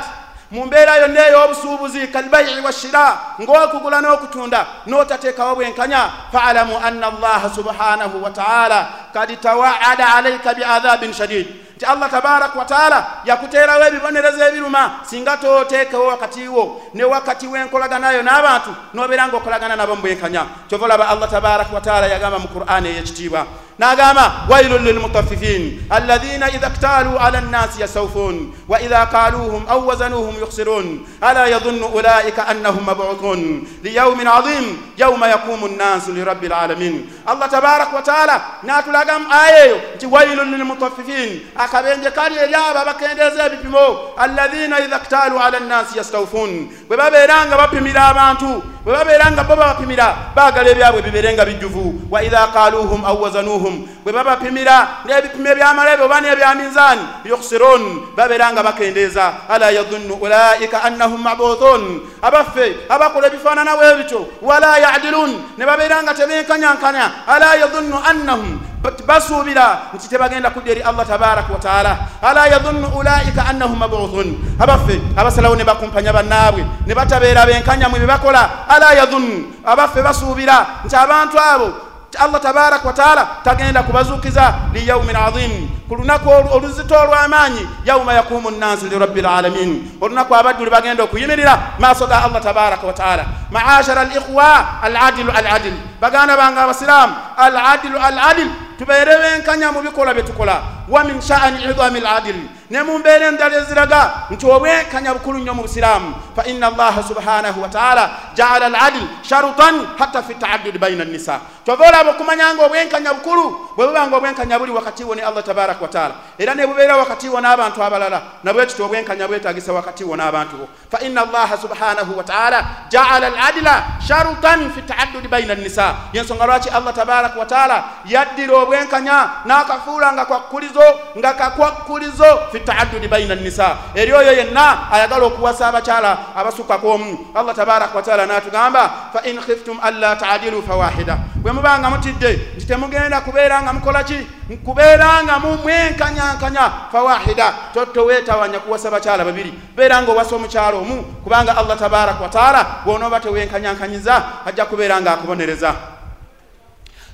mu 0.53 0.67
mbeera 0.67 0.97
yonna 0.97 1.21
ey'obusuubuzi 1.29 2.09
kalbayi 2.13 2.61
washira 2.65 3.05
ng'okugula 3.41 4.01
n'okutunda 4.01 4.61
n'otateekawo 4.87 5.55
bwenkanya 5.57 6.01
faalamu 6.33 6.77
anna 6.77 7.07
allaha 7.09 7.49
subhanahu 7.57 8.23
wataala 8.25 8.89
kad 9.15 9.41
tawaada 9.41 10.15
alaika 10.15 10.55
biadhabin 10.55 11.13
shadid. 11.13 11.47
Nti 11.77 11.85
allah 11.85 12.11
tabaraka 12.11 12.59
wataala 12.59 13.07
yakuteerawo 13.25 13.85
ebibonerezo 13.85 14.45
ebiruma 14.49 15.01
singa 15.09 15.37
tooteekewo 15.37 16.07
wakati 16.07 16.49
wo 16.49 16.83
ne 16.95 17.05
wakati 17.05 17.47
w'enkolaganayo 17.47 18.23
n'abantu 18.23 18.71
n'obeera 18.95 19.29
ng'okolagana 19.29 19.77
nabo 19.77 19.97
mu 19.97 20.03
bwenkanya. 20.03 20.69
Kyova 20.69 20.85
olaba 20.85 21.09
allah 21.09 21.31
tabaraka 21.31 21.75
wataala 21.75 22.07
yagamba 22.07 22.39
mu 22.39 22.49
qur'ani 22.49 22.89
ey'ekitiibwa 22.89 23.47
n'agamba 23.83 24.25
wailun 24.51 24.83
lilmutaffifin 24.85 25.63
alladhina 25.91 26.47
idha 26.57 26.71
ktaaluu 26.71 27.19
ala 27.19 27.41
nnasi 27.41 27.81
yastawfun 27.83 28.37
wa 28.69 28.81
idha 28.81 29.07
kaaluuhum 29.07 29.63
au 29.69 29.87
wazanuuhum 29.89 30.35
yukhsirun 30.41 31.01
ala 31.21 31.47
yadhunnu 31.55 31.87
ulaika 31.87 32.47
annahum 32.47 32.85
mabuthun 32.85 33.41
liyaumin 33.83 34.27
adhim 34.27 34.65
yauma 34.97 35.29
yaqumu 35.29 35.69
nnasu 35.69 36.13
lirabbi 36.13 36.49
lalamin 36.49 37.11
allah 37.27 37.51
tabaraka 37.51 37.97
wataala 37.97 38.37
n'atulagamu 38.63 39.27
aya 39.43 39.65
eyo 39.67 39.77
nti 39.97 40.07
wailun 40.07 40.51
lilmutaffifin 40.55 41.41
akabenje 41.57 42.11
kali 42.11 42.37
eri 42.39 42.55
abo 42.55 42.79
abakendeeza 42.79 43.47
ebipimo 43.47 43.87
alladhina 44.17 44.81
idha 44.85 44.99
ktaaluu 44.99 45.39
ala 45.39 45.61
nnasi 45.61 45.99
yastawfun 45.99 46.69
bwe 46.89 46.97
babeera 46.97 47.47
nga 47.47 47.57
bapimira 47.57 48.03
abantu 48.09 48.63
bwe 48.85 48.93
babeera 48.93 49.31
nga 49.33 49.45
bo 49.45 49.57
babapimira 49.57 50.07
baagala 50.37 50.69
ebyabwe 50.71 51.03
bibeere 51.03 51.33
nga 51.35 51.45
bijjuvu 51.45 51.85
wa 52.11 52.23
idha 52.23 52.47
kaaluuhum 52.55 53.05
au 53.05 53.23
wazanuuhum 53.23 53.72
bwe 54.05 54.13
babapimira 54.13 55.05
n'ebipimo 55.05 55.49
ebyamaleebe 55.53 56.03
oba 56.03 56.21
n'ebyamizaani 56.21 57.05
yukhsirun 57.25 57.83
babeera 58.17 58.53
nga 58.53 58.63
bakendeeza 58.63 59.49
ala 59.49 59.71
yadunnu 59.71 60.15
ulaika 60.21 60.83
annahum 60.83 61.21
mabuthun 61.23 61.83
abaffe 62.23 62.87
abakola 62.89 63.27
ebifaanana 63.27 63.77
bwe 63.77 63.97
bityo 63.99 64.21
wala 64.43 64.79
yadilun 64.79 65.33
ne 65.59 65.65
babeera 65.67 66.03
nga 66.03 66.15
tebenkanyankanya 66.15 67.27
ala 67.27 67.55
yadunnu 67.57 67.97
annahum? 68.11 68.61
Basuubira 69.07 69.95
nti 69.95 70.09
tebagenda 70.11 70.51
kudda 70.51 70.71
eri 70.75 70.83
allah 70.83 71.07
tabaraka 71.07 71.53
wataala 71.53 71.93
ala 72.23 72.47
yadunnu 72.51 72.89
ulaika 72.99 73.47
annahum 73.47 73.79
mabuthun 73.79 74.35
abaffe 74.59 74.99
abasalawo 75.17 75.55
ne 75.55 75.65
bakumpanya 75.65 76.13
bannaabwe 76.13 76.67
ne 76.87 76.95
batabeera 76.95 77.47
benkanya 77.47 77.87
mu 77.89 77.97
bye 77.97 78.07
bakola. 78.11 78.67
Ala 78.69 78.91
yadunnu 78.99 79.63
abaffe 79.65 80.03
basuubira 80.03 80.83
nti 80.85 80.97
abantu 80.97 81.39
abo 81.39 81.69
allah 82.19 82.41
tabaraka 82.41 82.89
wataala 82.89 83.29
tagenda 83.45 83.83
kubazuukiza 83.83 84.55
liyaumin 84.73 85.17
adhim 85.17 85.69
ku 85.89 85.95
lunaku 85.97 86.31
oluzito 86.31 86.95
olw'amaanyi 86.95 87.69
yauma 87.85 88.13
yakumu 88.15 88.51
nnasi 88.51 88.89
lirabbi 88.89 89.21
lalamin 89.23 89.99
olunaku 90.01 90.35
abaddu 90.35 90.65
lwe 90.65 90.71
bagenda 90.71 91.05
okuyimirira 91.05 91.59
maaso 91.79 92.07
ga 92.07 92.25
allah 92.25 92.43
tabaraka 92.43 92.87
wataala 92.87 93.25
maashara 93.51 94.01
alikhwa 94.01 94.83
aladilu 94.83 95.33
aladil. 95.33 95.73
Baganda 96.01 96.37
bange 96.37 96.61
abasiraamu 96.61 97.15
aladilu 97.37 97.99
aladil. 97.99 98.49
Tubeere 98.79 99.19
benkanya 99.19 99.73
mu 99.73 99.83
bikolwa 99.83 100.15
bye 100.15 100.23
tukola. 100.23 100.63
Wa 100.89 101.05
min 101.05 101.21
sha'ani 101.21 101.65
idami 101.65 101.99
aladil 101.99 102.37
ne 102.73 102.83
mu 102.83 102.99
mbeera 102.99 103.27
endala 103.29 103.57
eziraga 103.57 104.13
nti 104.31 104.47
obwenkanya 104.47 105.15
bukulu 105.15 105.39
nnyo 105.39 105.55
mu 105.55 105.63
busiraamu. 105.63 106.15
Fa 106.37 106.43
inna 106.45 106.67
allaha 106.67 107.03
subhanahu 107.03 107.63
wataala 107.63 108.11
jaala 108.35 108.67
aladil 108.67 109.07
sharutan 109.23 109.87
hatta 109.99 110.23
fi 110.23 110.35
taaddudi 110.35 110.79
baina 110.79 111.05
nnisa 111.05 111.41
kyova 111.65 111.89
olaba 111.89 112.11
okumanya 112.11 112.55
nga 112.55 112.65
obwenkanya 112.65 113.13
bukulu 113.15 113.77
bwe 113.77 113.87
buba 113.87 114.07
nga 114.09 114.17
obwenkanya 114.17 114.59
buli 114.59 114.73
wakati 114.73 115.05
wo 115.05 115.15
ne 115.15 115.23
allah 115.23 115.45
tabaraka 115.45 115.83
wataala 115.83 116.15
era 116.39 116.55
ne 116.55 116.67
bubeera 116.67 116.97
wakati 116.97 117.29
wo 117.29 117.41
n'abantu 117.41 117.83
abalala 117.83 118.23
nabwe 118.45 118.67
kiti 118.67 118.83
obwenkanya 118.83 119.29
bwetagisa 119.29 119.73
wakati 119.73 120.05
wo 120.05 120.17
n'abantu 120.17 120.57
bo. 120.57 120.69
Fa 120.91 120.99
inna 121.05 121.23
allaha 121.23 121.57
subhanahu 121.57 122.19
wataala 122.19 122.65
jaala 122.89 123.27
aladila 123.27 123.85
sharutan 124.09 124.73
fi 124.73 124.83
taaddudi 124.83 125.29
baina 125.29 125.55
nnisa 125.55 125.95
yensonga 126.13 126.47
lwaki 126.47 126.69
allah 126.69 126.95
tabaraka 126.95 127.39
wataala 127.39 127.85
yaddira 128.05 128.57
obwenkanya 128.57 129.45
n'akafuula 129.45 130.13
nga 130.13 130.25
kwakkulizo 130.25 130.85
nga 131.19 131.33
kakwakkulizo 131.35 132.49
fi 132.53 132.62
taaddudi 132.63 133.09
baina 133.09 133.35
nnisa. 133.35 133.77
Eri 133.95 134.13
oyo 134.13 134.33
yenna 134.33 134.91
ayagala 134.93 135.25
okuwasa 135.27 135.69
abakyala 135.69 136.19
abasukkakoomu 136.37 137.19
allah 137.35 137.55
tabaraka 137.55 137.97
wataala 137.97 138.27
n'atugamba 138.27 138.91
fa 139.13 139.21
in 139.25 139.41
khiftum 139.41 139.79
alla 139.83 140.17
taadilu 140.17 140.63
fawahida. 140.63 141.19
Bwe 141.35 141.53
mubanga 141.53 141.91
mutidde 141.91 142.41
nti 142.57 142.67
temugenda 142.67 143.21
kubeera 143.21 143.63
nga 143.63 143.73
mukola 143.73 144.05
ki? 144.05 144.27
Kubeera 144.65 145.23
nga 145.25 145.39
mumwenkanyankanya 145.39 146.73
fawahida. 146.93 147.53
Toweetawanya 147.95 148.59
kuwasa 148.59 148.91
bakyala 148.91 149.25
babiri. 149.25 149.53
Beera 149.77 150.03
nga 150.03 150.13
owasa 150.13 150.37
omukyala 150.37 150.77
omu 150.77 151.03
kubanga 151.25 151.57
allah 151.57 151.79
tabaraka 151.79 152.23
wataala 152.23 152.67
bw'onooba 152.85 153.21
tewenkanyankanyiza 153.21 154.23
ajja 154.47 154.65
kubeera 154.65 155.01
nga 155.01 155.13
akubonereza 155.13 155.92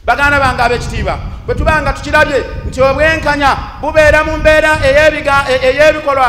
baganda 0.09 0.40
bange 0.40 0.62
ab'ekitiibwa 0.62 1.14
bwe 1.49 1.55
tuba 1.55 1.83
nga 1.83 1.92
tukirabye 1.92 2.44
nti 2.68 2.81
obwenkanya 2.83 3.57
bubeera 3.81 4.25
mu 4.25 4.37
mbeera 4.37 4.71
ey'ebikolwa 4.85 6.29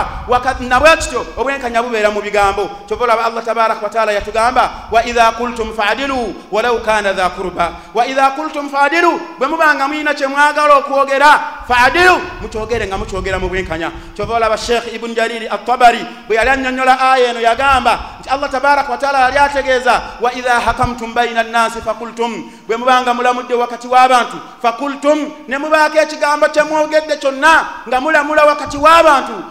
nabwe 0.60 0.98
kityo 0.98 1.26
obwenkanya 1.38 1.84
bubeera 1.84 2.10
mu 2.12 2.22
bigambo. 2.22 2.70
Kyova 2.88 3.04
olaba 3.04 3.26
allah 3.26 3.44
tabaraka 3.44 3.84
wataala 3.84 4.12
yatugamba 4.12 4.70
wa 4.92 5.06
idha 5.06 5.32
kultum 5.32 5.74
faadilu 5.74 6.36
walau 6.52 6.80
kana 6.80 7.14
dha 7.14 7.30
kurba 7.30 7.72
wa 7.94 8.08
idha 8.08 8.32
kultum 8.32 8.70
faadilu 8.70 9.20
bwe 9.40 9.48
muba 9.48 9.76
nga 9.76 9.88
muyina 9.88 10.14
kye 10.14 10.28
mwagala 10.28 10.78
okwogera 10.78 11.40
faadilu 11.68 12.16
mukyogere 12.42 12.88
nga 12.88 12.98
mukyogera 12.98 13.40
mu 13.40 13.50
bwenkanya. 13.50 13.92
Kyova 14.16 14.34
olaba 14.36 14.58
sheekh 14.58 14.94
ibuni 14.96 15.16
jariri 15.16 15.48
atabari 15.48 16.00
bwe 16.28 16.36
yali 16.36 16.50
annyonnyola 16.50 17.00
aya 17.12 17.30
eno 17.30 17.40
yagamba 17.40 18.00
allah 18.30 18.50
tabaraka 18.50 18.92
wataala 18.92 19.20
yali 19.20 19.38
ategeeza 19.38 20.02
wa 20.22 20.34
idha 20.34 20.60
hakamtum 20.60 21.14
baina 21.14 21.44
nnasi 21.44 21.82
fakultum 21.82 22.52
bwe 22.68 22.78
muba 22.78 23.02
nga 23.02 23.14
mulamudde 23.14 23.54
wakati 23.54 23.88
w'abantu 23.88 24.38
fakultum 24.62 25.32
ne 25.48 25.58
mubaako 25.58 25.98
ekigambo 26.00 26.48
kyemwogedde 26.48 27.18
kyonna 27.18 27.66
nga 27.88 28.02
mulamula 28.02 28.46
wakati 28.46 28.78
w'abantu 28.78 29.44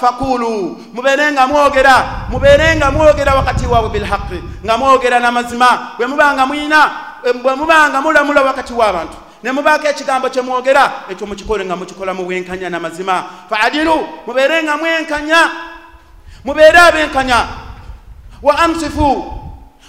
fakulu 0.00 0.80
mubeere 0.94 1.32
nga 1.32 1.46
mwogera 1.46 2.04
mubeere 2.28 2.76
nga 2.76 2.90
mwogera 2.90 3.34
wakati 3.34 3.66
waabwe 3.66 3.90
bilhaqi 3.90 4.42
nga 4.64 4.76
mwogera 4.78 5.20
n'amazima 5.20 5.68
bwe 5.98 6.06
muba 6.06 6.34
nga 6.34 6.46
muyina 6.46 6.90
bwe 7.42 7.54
muba 7.54 7.88
nga 7.90 8.00
mulamula 8.00 8.42
wakati 8.42 8.72
w'abantu 8.72 9.16
ne 9.42 9.52
mubaako 9.52 9.86
ekigambo 9.88 10.28
kyemwogera 10.28 10.92
ekyo 11.10 11.26
mukikole 11.26 11.64
nga 11.64 11.76
mukikola 11.76 12.14
mu 12.14 12.24
bwenkanya 12.24 12.70
n'amazima. 12.70 13.24
Faadilu 13.50 14.08
mubeere 14.26 14.62
nga 14.62 14.76
mwenkanya 14.76 15.50
mubeere 16.44 16.78
abenkanya 16.78 17.65
wa 18.42 18.58
amsifu. 18.58 19.32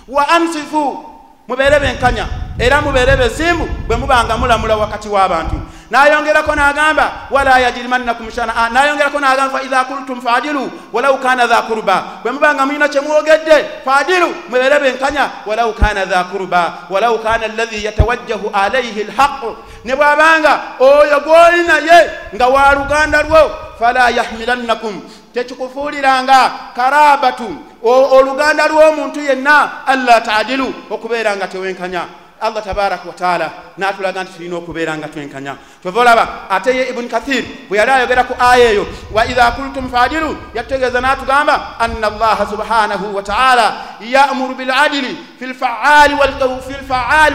Wa 0.07 0.27
amsifu. 0.29 1.05
Mubeere 1.47 1.79
benkanya. 1.79 2.27
Era 2.59 2.81
mubeere 2.81 3.15
besimbu 3.17 3.65
bwe 3.87 3.97
mubanga 3.97 4.37
mulamula 4.37 4.75
wakati 4.77 5.09
w'abantu. 5.09 5.55
Nayongerako 5.91 6.55
n'agamba 6.55 7.11
wala 7.31 7.59
yajirimannakum 7.59 8.31
shanaa 8.31 8.69
nayongerako 8.69 9.19
n'agamba 9.19 9.57
fa 9.59 9.63
idha 9.63 9.85
kultum 9.85 10.21
faadilu 10.21 10.71
walau 10.93 11.17
kana 11.17 11.47
dha 11.47 11.61
kurba 11.61 12.03
bwe 12.23 12.31
mubanga 12.31 12.65
mulina 12.65 12.87
kyemwogedde 12.89 13.65
faadilu 13.85 14.27
mubeere 14.49 14.79
benkanya 14.79 15.29
walau 15.45 15.73
kana 15.73 16.05
dha 16.05 16.23
kurba 16.23 16.73
walau 16.89 17.19
kana 17.19 17.45
alladhi 17.45 17.85
yatawajjahu 17.85 18.51
alaihi 18.53 19.03
lhaqu 19.03 19.55
ne 19.85 19.95
bw'abanga 19.95 20.59
oyo 20.79 21.19
gw'oli 21.19 21.63
naye 21.67 22.09
nga 22.35 22.47
wa 22.47 22.73
luganda 22.75 23.23
lwo 23.23 23.51
fala 23.79 24.09
yahmilannakum. 24.09 25.01
Tekikufuuliranga 25.33 26.51
karabatu 26.75 27.55
oluganda 27.87 28.67
lw'omuntu 28.67 29.19
yenna 29.19 29.85
alla 29.85 30.21
taadilu 30.21 30.73
okubeera 30.89 31.35
nga 31.35 31.47
tewenkanya. 31.47 32.05
Allah 32.41 32.63
tabaraka 32.63 33.07
wataala 33.07 33.51
natulaga 33.77 34.23
nti 34.23 34.33
tulina 34.33 34.55
okubeera 34.55 34.97
nga 34.97 35.07
twenkanya 35.07 35.57
kyova 35.87 36.01
olaba 36.01 36.27
ate 36.49 36.67
ye 36.75 36.89
ibuni 36.89 37.07
kathir 37.07 37.43
bwe 37.69 37.77
yali 37.77 37.91
ayogera 37.91 38.23
ku 38.23 38.35
aya 38.39 38.71
eyo 38.71 38.87
wa 39.11 39.25
idha 39.25 39.51
kultum 39.51 39.89
faadilu 39.89 40.37
yatutegeeza 40.53 41.01
n'atugamba 41.01 41.79
anna 41.79 42.07
allaha 42.07 42.45
subhanahu 42.45 43.15
wataala 43.15 43.73
yamuru 44.01 44.55
biladili 44.55 45.17
fi 45.39 45.45
lfaali 45.45 46.13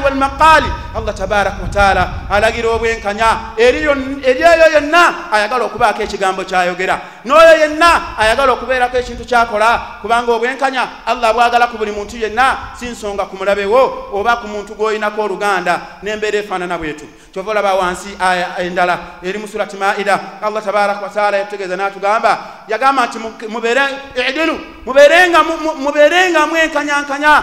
walmaqaali 0.05 0.67
allah 0.97 1.15
tabaraka 1.15 1.63
wataala 1.63 2.09
alagira 2.31 2.71
obwenkanya 2.71 3.27
eri 3.57 3.79
eyo 3.79 4.69
yenna 4.75 5.33
ayagala 5.33 5.65
okubaako 5.65 6.03
ekigambo 6.03 6.45
kyayogera. 6.45 7.01
N'oyo 7.25 7.59
yenna 7.61 8.19
ayagala 8.19 8.53
okubeerako 8.53 8.97
ekintu 8.97 9.25
kyakola 9.25 9.81
kubanga 10.03 10.33
obwenkanya 10.33 11.07
allah 11.07 11.33
bwagala 11.35 11.67
ku 11.67 11.79
buli 11.79 11.93
muntu 11.93 12.17
yenna 12.17 12.75
si 12.79 12.87
nsonga 12.87 13.25
ku 13.25 13.37
mulabewo 13.37 14.11
oba 14.13 14.37
ku 14.37 14.49
muntu 14.49 14.75
gwoyinako 14.75 15.23
oluganda 15.23 15.81
n'embeera 16.03 16.39
efaanana 16.39 16.79
bwetu 16.79 17.07
kyova 17.33 17.51
olaba 17.51 17.75
wansi 17.75 18.17
aya 18.21 18.59
endala 18.59 18.99
eri 19.23 19.39
mu 19.39 19.49
surati 19.49 19.77
maida 19.77 20.21
allah 20.43 20.63
tabaraka 20.65 21.01
wataala 21.01 21.37
yatutegeeza 21.37 21.77
n'atugamba 21.77 22.39
yagamba 22.69 23.07
nti 23.07 23.19
mubeere 23.49 23.83
idilu 24.29 24.61
mubeerenga 24.87 26.47
mwenkanyankanya. 26.47 27.43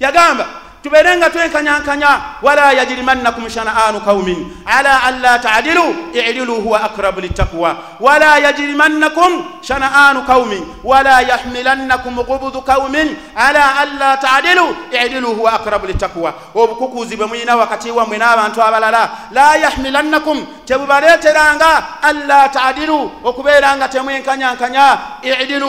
Yagamba 0.00 0.46
tubeere 0.82 1.16
nga 1.16 1.30
twenkanyankanya 1.30 2.08
wala 2.42 2.72
yajirimannakum 2.72 3.48
shanaanu 3.48 4.00
qaumin 4.00 4.56
ala 4.66 5.02
an 5.02 5.20
la 5.20 5.38
taadilu 5.38 5.96
idilu 6.12 6.54
huwa 6.54 6.82
akrabu 6.82 7.20
littaqwa. 7.20 7.76
Wala 8.00 8.38
yajirimannakum 8.38 9.44
shanaanu 9.62 10.22
qaumin 10.22 10.66
wala 10.84 11.20
yahmilannakum 11.20 12.14
gubudu 12.14 12.62
qaumin 12.62 13.16
ala 13.36 13.78
an 13.82 13.98
la 13.98 14.16
taadilu 14.16 14.76
idilu 15.04 15.34
huwa 15.34 15.52
akrabu 15.52 15.86
littaqwa. 15.86 16.34
Obukukuzi 16.54 17.16
bwe 17.16 17.26
muyina 17.26 17.56
wakati 17.56 17.90
wammwe 17.90 18.18
n'abantu 18.18 18.62
abalala 18.62 19.10
la 19.32 19.56
yahmilannakum 19.56 20.46
tebubaleeteranga 20.64 22.02
an 22.02 22.26
la 22.26 22.48
taadilu 22.48 23.10
okubeera 23.24 23.76
nga 23.76 23.88
temwenkanyankanya 23.88 24.98
idilu 25.42 25.68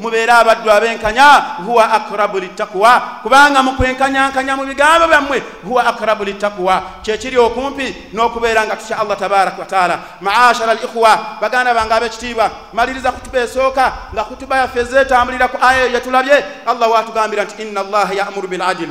mubeere 0.00 0.32
abaddu 0.32 0.70
abenkanya 0.70 1.24
huwa 1.66 1.92
akrabu 1.92 2.38
littaqwa. 2.38 3.00
Kubanga 3.22 3.62
mukwenkanyankanya 3.62 4.43
mu 4.56 4.64
bigambo 4.66 5.06
byammwe 5.08 5.42
huwa 5.64 5.86
akrabu 5.86 6.24
littaqwa. 6.24 6.82
Kyekiri 7.02 7.38
okumpi 7.38 7.96
n'okubeera 8.12 8.64
nga 8.66 8.76
tutya 8.76 8.98
allah 8.98 9.16
tabaraka 9.18 9.58
wataala 9.60 9.98
maashara 10.20 10.72
al 10.72 10.78
ikhwa 10.84 11.18
baganda 11.40 11.74
bange 11.74 11.94
ab'ekitiibwa 11.94 12.50
maliriza 12.72 13.12
kutuba 13.12 13.38
esooka 13.40 13.92
nga 14.14 14.24
kutuba 14.24 14.56
yaffe 14.56 14.80
ezeetambulira 14.80 15.48
ku 15.48 15.56
aya 15.60 15.78
eyo 15.84 15.88
gyetulabye 15.90 16.44
allah 16.66 16.90
watugambira 16.90 17.44
nti 17.44 17.62
inna 17.62 17.80
allaha 17.80 18.14
yamuru 18.14 18.48
biladil 18.48 18.88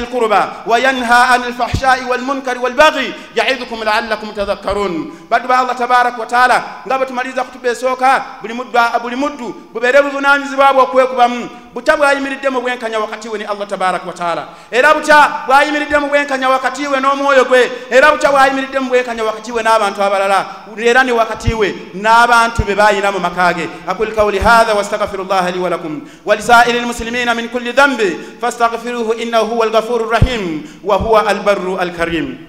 lqurba 0.00 0.62
wa 0.66 0.78
yanha 0.78 1.34
an 1.34 1.42
alfahshai 1.44 2.04
walmunkari 2.10 2.58
walbaghi 2.58 3.14
yaidukum 3.34 3.82
laallakum 3.84 4.32
tadhakkarun 4.34 5.12
baddu 5.30 5.48
ba 5.48 5.58
allah 5.58 5.76
tabaraka 5.76 6.18
wataala 6.20 6.64
nga 6.86 6.98
bwe 6.98 7.06
tumaliriza 7.06 7.44
kutuba 7.44 7.68
esooka 7.70 8.24
buli 8.42 8.54
muddu 8.54 8.78
buli 9.02 9.16
muddu 9.16 9.54
bubeere 9.72 10.02
buvunanyizibwa 10.02 10.72
bwe 10.72 10.82
okwekubamu 10.82 11.48
butya 11.74 11.96
bwayimiridde 11.96 12.48
mu 12.50 12.60
bwenkanya 12.60 12.98
wakati 13.00 13.28
we 13.28 13.38
ne 13.38 13.44
allah 13.44 13.66
tabaraka 13.66 14.06
wataala 14.06 14.48
era 14.70 14.94
butya 14.94 15.30
bwayimiridde 15.46 15.98
mu 15.98 16.08
bwenkanya 16.08 16.48
wakati 16.48 16.86
we 16.86 17.00
n'omwoyo 17.00 17.44
gwe 17.44 17.70
era 17.90 18.12
butya 18.12 18.30
bwayimiridde 18.30 18.78
mu 18.80 18.88
bwenkanya 18.88 19.24
wakati 19.24 19.52
we 19.52 19.62
n'abantu 19.62 20.02
abalala 20.02 20.46
era 20.78 21.02
ne 21.04 21.12
wakati 21.12 21.54
we 21.54 21.74
n'abantu 21.94 22.62
be 22.64 22.74
bayina 22.74 23.12
mu 23.12 23.18
maka 23.18 23.52
ge 23.54 23.68
aqul 23.86 24.14
qawli 24.14 24.38
hadha 24.38 24.74
wastaghfiru 24.74 25.24
llaha 25.24 25.50
li 25.50 25.58
walakum 25.58 26.00
walisairi 26.24 26.80
lmuslimina 26.80 27.34
min 27.34 27.48
kulli 27.48 27.72
dhanbi 27.72 28.18
فاستغفروه 28.42 29.22
إنه 29.22 29.38
هو 29.38 29.62
الغفور 29.62 30.00
الرحيم 30.00 30.66
وهو 30.84 31.24
البر 31.30 31.82
الكريم. 31.82 32.46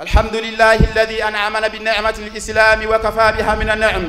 الحمد 0.00 0.36
لله 0.36 0.74
الذي 0.74 1.24
أنعمنا 1.24 1.68
بنعمة 1.68 2.14
الإسلام 2.18 2.80
وكفى 2.86 3.26
بها 3.38 3.54
من 3.54 3.70
النعم. 3.70 4.04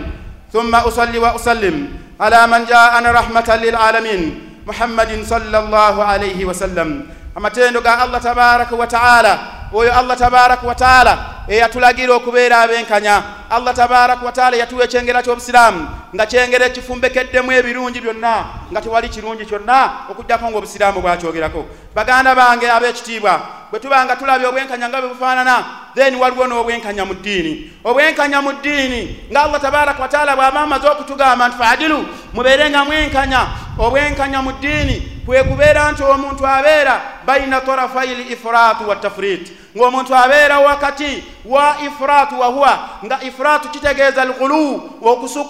ثم 0.53 0.75
أصلي 0.75 1.17
وأسلم 1.17 1.89
على 2.19 2.47
من 2.47 2.65
جاءنا 2.65 3.11
رحمة 3.11 3.59
للعالمين. 3.63 4.21
محمد 4.67 5.23
صلى 5.27 5.57
الله 5.59 6.03
عليه 6.03 6.45
وسلم. 6.45 7.07
Amatendo 7.35 7.81
ga 7.81 7.99
allah 7.99 8.21
tabaraka 8.21 8.75
wataala 8.75 9.39
oyo 9.73 9.93
allah 9.93 10.17
tabaraka 10.17 10.67
wataala 10.67 11.17
eyatulagira 11.47 12.13
okubeera 12.13 12.61
abenkanya. 12.61 13.23
Allah 13.49 13.73
tabaraka 13.73 14.25
wataala 14.25 14.57
yatuwa 14.57 14.83
ekyengera 14.85 15.23
ky'obusiraamu 15.23 15.87
nga 16.15 16.25
kyengera 16.25 16.65
ekifumbekeddemu 16.65 17.51
ebirungi 17.51 17.99
byonna 18.01 18.45
nga 18.71 18.81
tewali 18.81 19.09
kirungi 19.09 19.45
kyonna 19.45 19.91
okugjako 20.09 20.49
ngaobusiraamu 20.49 21.01
bwakyogerako. 21.01 21.65
Baganda 21.95 22.35
bange 22.35 22.71
ab'ekitiibwa 22.71 23.41
bwe 23.71 23.79
tuba 23.79 24.05
nga 24.05 24.15
tulabye 24.15 24.47
obwenkanya 24.47 24.89
nga 24.89 25.01
bwe 25.01 25.09
bufaanana 25.09 25.65
then 25.95 26.15
waliwo 26.15 26.47
n'obwenkanya 26.47 27.05
mu 27.05 27.13
ddiini. 27.13 27.71
Obwenkanya 27.83 28.41
mu 28.41 28.51
ddiini 28.53 29.27
nga 29.31 29.43
allah 29.43 29.61
tabaraka 29.61 30.01
wataala 30.01 30.35
bw'aba 30.35 30.61
amaze 30.61 30.87
okutugamba 30.87 31.47
nti 31.47 31.57
faadilu 31.57 32.05
mubeere 32.33 32.69
nga 32.69 32.85
mwenkanya. 32.85 33.47
Obwenkanya 33.79 34.41
mu 34.41 34.51
ddiini 34.51 35.10
kwe 35.31 35.43
kubeera 35.43 35.91
nti 35.91 36.03
omuntu 36.03 36.47
abeera 36.47 37.01
baina 37.25 37.61
tarafai 37.61 38.15
lifraatu 38.15 38.89
watafrit 38.89 39.51
ng'omuntu 39.77 40.15
abeera 40.15 40.59
wakati 40.59 41.23
wa 41.45 41.75
ifraatu 41.85 42.39
wahuwa 42.39 42.79
nga 43.05 43.19
ifraatu 43.23 43.69
kitegeeza 43.69 44.25
lghulu 44.25 44.91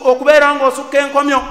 okubeera 0.06 0.56
ng'osukka 0.56 0.98
enkomyo 0.98 1.42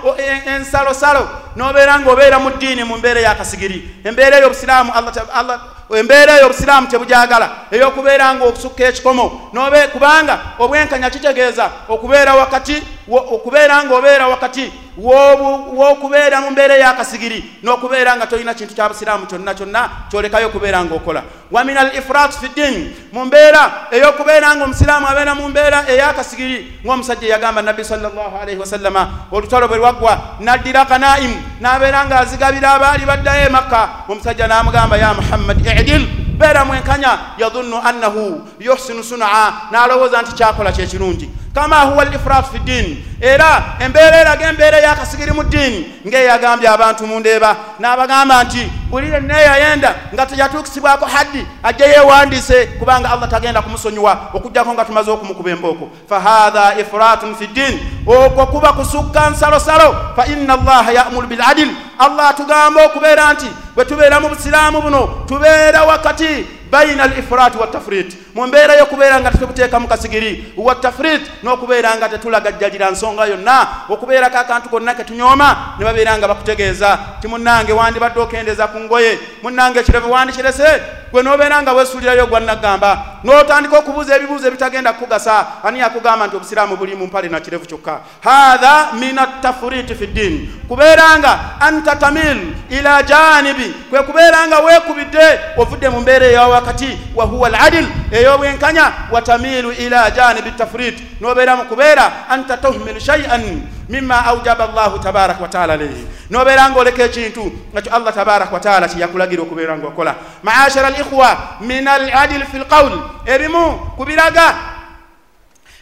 ensalosalo 0.46 1.28
n'obeera 1.56 1.98
ng'obeera 1.98 2.38
mu 2.38 2.50
ddiini 2.50 2.84
mu 2.84 2.98
mbeera 2.98 3.20
eyakasigiri 3.20 3.78
embeera 4.04 4.38
ey'obusiraamu 4.38 4.92
allah 5.34 5.60
embeera 5.98 6.36
eyo 6.36 6.46
obusiraamu 6.46 6.86
tebujagala 6.86 7.50
ey'okubeera 7.70 8.34
ng'okusukka 8.34 8.84
ekikomo. 8.84 9.50
Nobe 9.52 9.88
kubanga 9.88 10.38
obwenkanya 10.58 11.10
kitegeeza 11.10 11.70
okubeera 11.88 12.34
wakati 12.34 12.82
okubeera 13.08 13.84
ng'obeera 13.84 14.28
wakati 14.28 14.72
w'okubeera 14.98 16.40
mu 16.40 16.50
mbeera 16.50 16.76
eyakasigiri 16.76 17.60
n'okubeera 17.62 18.16
nga 18.16 18.26
tolina 18.26 18.54
kintu 18.54 18.74
kya 18.74 18.88
busiraamu 18.88 19.26
kyonna 19.26 19.54
kyonna 19.54 19.90
kyolekayo 20.10 20.46
okubeera 20.46 20.84
ng'okola. 20.84 21.22
Wa 21.50 21.64
min 21.64 21.76
al 21.76 21.94
ifrat 21.96 22.32
fi 22.32 22.48
ddin 22.48 22.92
mu 23.12 23.24
mbeera 23.24 23.88
ey'okubeera 23.90 24.54
ng'omusiraamu 24.54 25.06
abeera 25.06 25.34
mu 25.34 25.48
mbeera 25.48 25.84
eyakasigiri 25.88 26.84
ng'omusajja 26.84 27.26
eyagamba 27.26 27.62
nabbi 27.62 27.84
sallallahu 27.84 28.36
alaihi 28.42 28.60
wasallama 28.60 29.30
olutalo 29.32 29.68
bwe 29.68 29.78
lwaggwa 29.78 30.36
naddira 30.40 30.84
kanaimu 30.84 31.60
n'abeera 31.60 32.04
ng'azigabira 32.06 32.74
abaali 32.74 33.06
baddayo 33.06 33.46
e 33.46 33.50
makka. 33.50 33.88
Omusajja 34.08 34.46
n'amugamba 34.46 34.96
ya 34.96 35.14
muhammad 35.14 35.58
idil 35.66 36.06
beera 36.40 36.64
mwenkanya 36.64 37.18
yadhunnu 37.38 37.76
annahu 37.84 38.40
yuhsinu 38.60 39.04
sunaa 39.04 39.52
n'alowooza 39.70 40.22
nti 40.22 40.32
kyakola 40.32 40.72
kyekirungi 40.72 41.30
kama 41.54 41.80
huwa 41.80 42.04
lifrat 42.04 42.52
fi 42.52 42.58
ddini 42.58 43.04
era 43.20 43.62
embeera 43.78 44.20
eraga 44.20 44.48
embeera 44.48 44.78
eyakasigiri 44.78 45.32
mu 45.32 45.42
ddiini 45.42 45.86
ng'eyagambye 46.06 46.68
abantu 46.68 47.06
mu 47.06 47.20
ndeeba. 47.20 47.56
N'abagamba 47.78 48.44
nti 48.44 48.72
buli 48.90 49.12
yenna 49.12 49.40
eyayenda 49.40 49.94
nga 50.14 50.26
teyatuukisibwako 50.26 51.06
haddi 51.06 51.46
ajje 51.62 51.84
yeewandiise 51.84 52.66
kubanga 52.66 53.10
allah 53.10 53.28
tagenda 53.30 53.62
kumusonyiwa 53.62 54.30
okugjako 54.34 54.74
nga 54.74 54.84
tumaze 54.84 55.10
okumukuba 55.10 55.50
embooko. 55.50 55.90
Fahatha 56.08 56.74
ifratun 56.80 57.34
fi 57.34 57.46
ddin 57.46 57.80
okwo 58.06 58.46
kuba 58.46 58.72
kusukka 58.72 59.30
nsalosalo 59.30 59.96
fa 60.16 60.26
inna 60.26 60.54
allaha 60.54 60.92
yamuru 60.92 61.26
biladil 61.26 61.68
allah 61.98 62.28
atugamba 62.28 62.84
okubeera 62.84 63.32
nti 63.32 63.46
bwe 63.74 63.84
tubeera 63.84 64.20
mu 64.20 64.28
busiraamu 64.28 64.82
buno 64.82 65.24
tubeera 65.28 65.84
wakati 65.84 66.46
baina 66.70 67.02
alifrat 67.02 67.56
watafrit 67.60 68.16
mu 68.34 68.46
mbeera 68.46 68.76
y'okubeera 68.76 69.20
nga 69.20 69.30
tetubuteekamu 69.30 69.88
kasigiri 69.88 70.54
watafrit 70.56 71.22
n'okubeera 71.42 71.96
nga 71.96 72.08
tetulagajjalira 72.08 72.90
nsonga 72.90 73.26
yonna. 73.26 73.68
Okubeerako 73.88 74.38
akantu 74.38 74.68
konna 74.68 74.94
ketunyooma 74.94 75.76
ne 75.78 75.84
babeera 75.84 76.18
nga 76.18 76.28
bakutegeeza. 76.28 76.98
Ti 77.20 77.28
munnange 77.28 77.72
wandibadde 77.72 78.20
okendeeza 78.20 78.66
ku 78.68 78.80
ngoye 78.80 79.18
munnange 79.42 79.80
ekirevu 79.80 80.10
wandikirese 80.10 80.82
gwe 81.12 81.22
n'obeera 81.22 81.62
nga 81.62 81.72
weesuulirayo 81.72 82.26
gwannaggamba 82.26 83.20
n'otandika 83.24 83.78
okubuuza 83.78 84.16
ebibuuzo 84.16 84.46
ebitagenda 84.46 84.92
kukugasa. 84.92 85.46
Ani 85.64 85.78
yakugamba 85.78 86.26
nti 86.26 86.36
obusiraamu 86.36 86.76
buli 86.76 86.94
mu 86.94 87.06
mpale 87.06 87.28
na 87.28 87.40
kirevu 87.40 87.66
kyokka? 87.66 88.00
Hatha 88.20 88.92
min 88.94 89.18
atafuriti 89.18 89.94
fi 89.94 90.06
ddini 90.06 90.50
kubeera 90.68 91.18
nga 91.18 91.38
anta 91.60 91.96
tamil 91.96 92.54
ila 92.70 93.02
janibi 93.02 93.74
kwe 93.90 94.02
kubeera 94.02 94.46
nga 94.46 94.58
weekubidde 94.58 95.40
ovudde 95.56 95.88
mu 95.88 96.00
mbeera 96.00 96.26
eyawa 96.26 96.48
wakati 96.48 96.98
wa 97.14 97.24
huwa 97.24 97.48
aladil 97.48 97.86
ey'obwenkanya 98.20 98.92
watamilu 99.10 99.72
ila 99.72 100.10
janibi 100.10 100.50
tafrit 100.52 101.20
n'obeera 101.20 101.56
mu 101.56 101.64
kubeera 101.64 102.28
anta 102.28 102.56
tuhmilu 102.56 103.00
shay'an 103.00 103.62
mima 103.88 104.24
aujaba 104.26 104.66
llahu 104.66 104.98
tabaraka 104.98 105.42
wataala 105.42 105.72
alayhi. 105.72 106.06
Nobeera 106.30 106.70
ngaoleka 106.70 107.02
ekintu 107.02 107.52
nakyo 107.72 107.94
allah 107.94 108.14
tabaraka 108.14 108.54
wataala 108.54 108.88
kyeyakulagira 108.88 109.42
okubeera 109.42 109.78
ngaokola 109.78 110.14
maashara 110.42 110.88
alikhwa 110.88 111.38
min 111.60 111.88
aladil 111.88 112.44
fi 112.46 112.58
lqawl 112.58 112.92
ebimu 113.26 113.78
kubiraga 113.96 114.54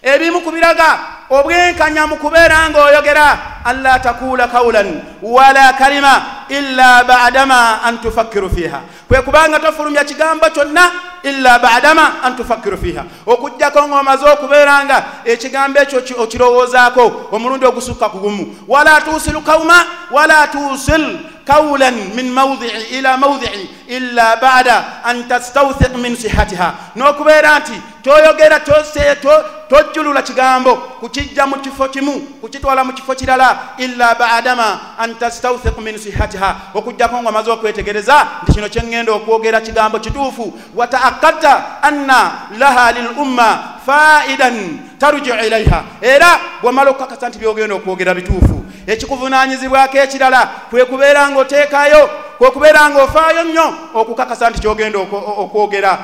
ebimu 0.02 0.40
kubiraga 0.40 0.98
obwenkanya 1.30 2.06
mu 2.06 2.16
kubeera 2.16 2.70
ngaoyogera 2.70 3.38
an 3.64 3.82
la 3.82 3.98
takula 3.98 4.48
kaulan 4.48 5.02
wala 5.22 5.72
kalima 5.72 6.46
illa 6.48 7.04
badama 7.04 7.82
an 7.84 7.98
tufakkiru 7.98 8.50
fiha 8.50 8.80
kwe 9.08 9.22
kubanga 9.22 9.60
tofulumya 9.60 10.04
kigambo 10.04 10.50
kyonna 10.50 11.07
illa 11.22 11.58
badama 11.58 12.22
an 12.22 12.36
tufakkiru 12.36 12.78
fiiha. 12.78 13.04
Okugjako 13.26 13.88
ng'omaze 13.88 14.24
okubeera 14.24 14.84
nga 14.84 15.04
ekigambo 15.24 15.80
ekyo 15.80 16.02
okirowoozaako 16.18 17.28
omulundi 17.32 17.66
ogusukka 17.66 18.08
ku 18.08 18.18
gumu. 18.18 18.56
Wala 18.68 19.00
tusilu 19.00 19.40
kauma 19.40 19.84
wala 20.10 20.46
tusil 20.46 21.18
kaulan 21.44 21.94
min 22.14 22.30
mawdii 22.32 22.98
ila 22.98 23.16
mawdii. 23.16 23.77
illa 23.88 24.36
bada 24.36 25.04
an 25.04 25.28
tastawthiq 25.28 25.96
min 25.96 26.16
sihatiha 26.16 26.74
n'okubeera 26.96 27.58
nti 27.58 27.72
toyogera 28.02 28.60
tojjulula 29.68 30.22
kigambo 30.22 30.76
kukijja 30.76 31.46
mu 31.46 31.56
kifo 31.56 31.88
kimu 31.88 32.20
kukitwala 32.40 32.84
mu 32.84 32.92
kifo 32.92 33.14
kirala 33.14 33.58
illa 33.78 34.14
badama 34.14 34.80
an 34.98 35.14
tastawthiq 35.14 35.78
min 35.78 35.98
sihatiha 35.98 36.56
okugjako 36.74 37.22
ngaomaze 37.22 37.50
okwetegereza 37.50 38.26
nti 38.42 38.52
kino 38.52 38.68
kyeŋŋenda 38.68 39.12
okwogera 39.12 39.60
kigambo 39.60 39.98
kituufu 39.98 40.52
wataakadta 40.74 41.82
anna 41.82 42.32
laha 42.58 42.92
lil 42.92 43.08
umma 43.18 43.58
faidan 43.86 44.78
taruju 44.98 45.34
ilaiha 45.46 45.84
era 46.00 46.40
bwomala 46.62 46.90
okukakasa 46.90 47.28
nti 47.28 47.38
byogenda 47.38 47.74
okwogera 47.74 48.14
bituufu. 48.14 48.64
Ekikuvunanyizibwako 48.86 49.98
ekirala 49.98 50.48
kwe 50.70 50.84
kubeera 50.84 51.30
ng'oteekayo 51.30 52.10
kwekubeera 52.38 52.90
nga 52.90 53.02
ofaayo 53.02 53.44
nnyo 53.44 53.74
okukakasa 53.94 54.50
nti 54.50 54.60
kyogenda 54.60 54.98
okwogera. 54.98 55.98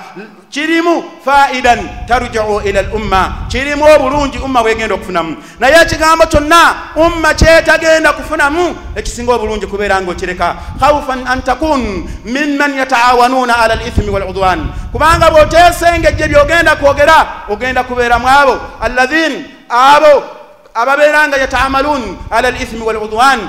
Kirimu 0.50 1.04
faidan 1.24 1.88
tarjiu 2.08 2.60
ila 2.64 2.80
l 2.80 2.88
umma 2.94 3.32
kirimu 3.48 3.84
obulungi 3.84 4.38
umma 4.38 4.62
bwegenda 4.62 4.94
okufunamu. 4.94 5.36
Naye 5.58 5.82
ekigambo 5.82 6.26
kyonna 6.26 6.74
umma 6.96 7.34
kyetagenda 7.34 8.12
kufunamu 8.12 8.76
ekisinga 8.96 9.32
obulungi 9.32 9.66
kubeera 9.66 10.02
nga 10.02 10.10
okireka. 10.10 10.56
Khaufan 10.80 11.26
an 11.26 11.42
takun 11.42 12.08
minman 12.24 12.74
yataawanuuna 12.74 13.58
ala 13.58 13.74
lithimi 13.74 14.10
waludwan. 14.10 14.66
Kubanga 14.92 15.30
bwotesengejje 15.30 16.28
byogenda 16.28 16.76
kwogera 16.76 17.26
ogenda 17.48 17.84
kubeera 17.84 18.18
mu 18.18 18.28
abo 18.28 18.60
alladhin 18.80 19.44
abo 19.68 20.22
ababeera 20.74 21.28
nga 21.28 21.36
yataamalun 21.36 22.16
ala 22.30 22.50
lithimi 22.50 22.82
waludwan 22.82 23.40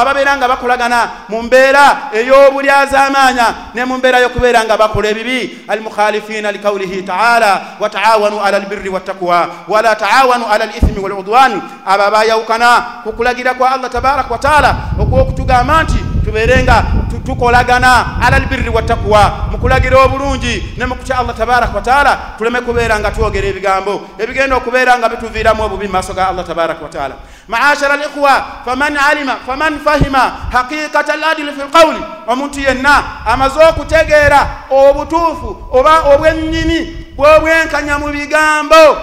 ababeera 0.00 0.36
nga 0.36 0.48
bakolagana 0.48 1.08
mu 1.28 1.42
mbeera 1.42 2.12
ey'obulyazamaanya 2.12 3.54
ne 3.74 3.84
mu 3.84 3.98
mbeera 3.98 4.20
y'okubeera 4.20 4.64
nga 4.64 4.76
bakola 4.76 5.08
ebibi. 5.08 5.64
Almukhalifina 5.68 6.52
likaulihi 6.52 7.02
taala 7.02 7.60
wataawanu 7.80 8.40
ala 8.40 8.56
albirri 8.56 8.88
wattaqwa 8.88 9.48
wala 9.68 9.96
taawanu 9.96 10.44
ala 10.46 10.66
lithimi 10.66 11.00
waludwan. 11.00 11.62
Abo 11.86 12.02
abayawukana 12.02 13.00
ku 13.04 13.12
kulagira 13.12 13.54
kwa 13.54 13.70
allah 13.72 13.90
tabaraka 13.90 14.32
wataala 14.32 14.76
okwokutugamba 15.00 15.82
nti 15.82 16.11
tubeerenga 16.32 16.84
tukolagana. 17.26 18.22
Ala 18.22 18.36
albirri 18.36 18.70
wattaqwa 18.70 19.48
mu 19.50 19.58
kulagira 19.58 19.98
obulungi 20.04 20.74
ne 20.76 20.86
mu 20.86 20.94
kutya 20.94 21.18
allah 21.18 21.36
tabaraka 21.36 21.74
wataala 21.74 22.18
tuleme 22.38 22.60
kubeera 22.60 22.98
nga 22.98 23.10
twogera 23.10 23.48
ebigambo. 23.48 24.00
Ebigenda 24.18 24.56
okubeera 24.56 24.98
nga 24.98 25.08
bituviiramu 25.08 25.62
obubi 25.62 25.86
mu 25.86 25.92
maaso 25.92 26.14
ga 26.14 26.28
allah 26.28 26.44
tabaraka 26.44 26.82
wataala 26.82 27.14
maashara 27.48 27.94
alikhwa 27.94 28.44
faman 28.64 28.96
alima 28.96 29.36
faman 29.46 29.78
fahima 29.84 30.32
haqiqata 30.52 31.12
aladili 31.12 31.52
fi 31.52 31.62
lqawli. 31.62 32.00
Omuntu 32.26 32.60
yenna 32.60 33.26
amaze 33.26 33.60
okutegeera 33.68 34.48
obutuufu 34.70 35.68
oba 35.72 36.00
obwennyini 36.14 37.12
bwobwenkanya 37.16 37.98
mu 37.98 38.08
bigambo. 38.08 38.96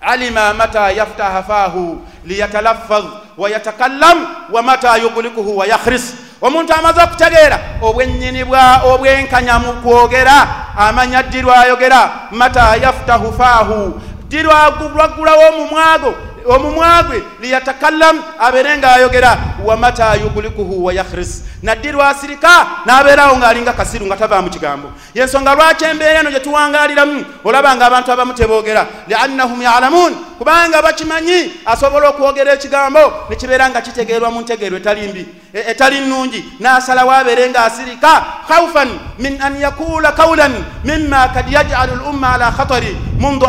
Alima 0.00 0.54
mata 0.54 0.90
yaftaha 0.90 1.42
fahu 1.42 2.00
liyatalaffaz 2.24 3.04
wayatakallam 3.40 4.26
wa 4.52 4.62
mata 4.62 4.96
yugulikuhu 4.96 5.56
wa 5.56 5.66
yakhris. 5.66 6.14
Omuntu 6.42 6.72
amaze 6.72 7.02
okutegeera 7.02 7.58
obwennyini 7.82 8.44
obwenkanya 8.84 9.58
mu 9.58 9.72
kwogera 9.82 10.46
amanya 10.76 11.22
ddi 11.22 11.42
lwayogera? 11.42 12.10
Mata 12.30 12.76
yaftahu 12.76 13.32
fahu 13.32 14.00
ddi 14.28 14.42
lwagulaggulawo 14.42 15.42
omumwago 15.48 16.14
omumwa 16.46 17.02
gwe 17.02 17.22
liyatakallam 17.40 18.22
abeere 18.38 18.78
ng'ayogera 18.78 19.38
wa 19.64 19.76
mata 19.76 20.14
yugulikuhu 20.14 20.84
wa 20.84 20.92
yakhris. 20.92 21.44
Naddi 21.62 21.92
lwasirika 21.92 22.66
n'abeerawo 22.86 23.36
ng'alinga 23.36 23.72
kasiru 23.72 24.06
nga 24.06 24.16
tavaamu 24.16 24.50
kigambo. 24.50 24.88
Yensonga 25.14 25.54
lwaki 25.54 25.84
embeera 25.84 26.20
eno 26.20 26.30
gye 26.30 26.40
tuwangaaliramu? 26.40 27.24
Olaba 27.44 27.76
nga 27.76 27.86
abantu 27.86 28.12
abamu 28.12 28.32
teboogera. 28.32 28.86
Liannahum 29.08 29.62
yalamuun 29.62 30.29
kubanga 30.40 30.82
bakimanyi 30.82 31.52
asobola 31.66 32.08
okwogera 32.08 32.52
ekigambo 32.52 33.28
ne 33.28 33.36
kibeera 33.36 33.68
nga 33.68 33.80
kitegeerwa 33.80 34.30
mu 34.30 34.40
ntegeero 34.40 34.76
etali 34.76 35.08
mbi 35.08 35.26
etali 35.52 36.00
nnungi. 36.00 36.44
N'asalawo 36.60 37.12
abeere 37.12 37.50
ng'asirika 37.50 38.12
khaufan 38.48 38.88
min 39.18 39.36
an 39.42 39.60
yakula 39.60 40.12
kaulan 40.12 40.64
mima 40.84 41.28
kad 41.28 41.44
yajalu 41.52 41.96
lumma 41.96 42.34
ala 42.34 42.52
khatari 42.52 42.96
mundu 43.18 43.46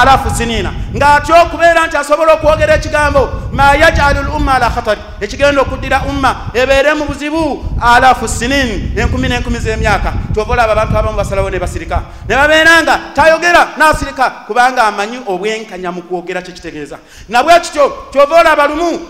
alafu 0.00 0.30
sinina 0.30 0.72
ng'atya 0.94 1.42
okubeera 1.42 1.86
nti 1.86 1.96
asobola 1.96 2.32
okwogera 2.34 2.74
ekigambo 2.74 3.28
ma 3.52 3.74
yajalu 3.74 4.22
lumma 4.22 4.54
ala 4.54 4.70
khatari 4.70 5.00
ekigenda 5.20 5.60
okuddira 5.62 6.02
umma 6.08 6.36
ebeere 6.54 6.94
mu 6.94 7.04
buzibu 7.04 7.64
alafu 7.80 8.28
sinin 8.28 8.96
enkumi 8.96 9.28
n'enkumi 9.28 9.58
z'emyaka. 9.58 10.12
Tova 10.34 10.52
olaba 10.52 10.72
abantu 10.72 10.96
abamu 10.96 11.16
basalawo 11.16 11.50
ne 11.50 11.58
basirika. 11.58 12.02
Ne 12.28 12.36
babeera 12.36 12.82
nga 12.82 12.98
tayogera 13.14 13.68
n'asirika 13.76 14.30
kubanga 14.46 14.84
amanyi 14.84 15.18
obwenkanya 15.58 15.92
mu 15.92 16.02
kwogera 16.02 16.42
kyekitegeeza 16.42 16.98
nabwe 17.28 17.60
kityo 17.60 18.08
kyova 18.12 18.40
olaba 18.40 18.66
lumu 18.66 19.00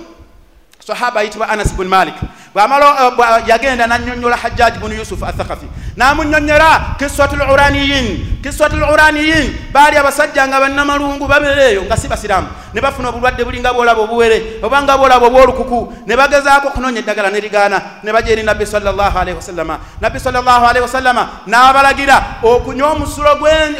sahaba 0.87 1.21
ayitibwa 1.21 1.49
anas 1.49 1.75
bun 1.75 1.89
malik. 1.89 2.15
Bwamala 2.55 3.43
yagenda 3.47 3.87
nanyonyola 3.87 4.37
hajjaji 4.37 4.79
bunu 4.79 4.95
yusufu 4.95 5.27
athakafi 5.27 5.67
namunyonyera 5.99 6.95
kiswatu 6.99 7.37
luraniyin 7.37 8.39
kiswatu 8.43 8.77
luraniyin 8.79 9.75
baali 9.75 9.97
abasajja 9.99 10.47
nga 10.47 10.61
bannamalungu 10.63 11.27
babeereeyo 11.27 11.83
nga 11.83 11.97
si 11.97 12.07
basiramu 12.09 12.49
ne 12.75 12.81
bafuna 12.81 13.09
obulwadde 13.09 13.45
bulinga 13.45 13.73
bwolaba 13.73 14.03
obuwere 14.03 14.61
oba 14.63 14.83
nga 14.83 14.97
bwolaba 14.99 15.27
obwolukuku. 15.27 15.95
Ne 16.07 16.17
bagezaako 16.17 16.69
okunonya 16.69 17.01
eddagala 17.01 17.31
ne 17.31 17.41
ligaana. 17.41 17.83
Ne 18.03 18.13
bajja 18.13 18.33
eri 18.33 18.43
nabbi 18.43 18.67
salllahalaihi 18.67 19.37
wasallama 19.37 19.79
nabbi 20.01 20.21
salllahalaihi 20.21 20.83
wasallama 20.83 21.29
n'abalagira 21.47 22.23
okunywa 22.43 22.93
omusulo 22.93 23.37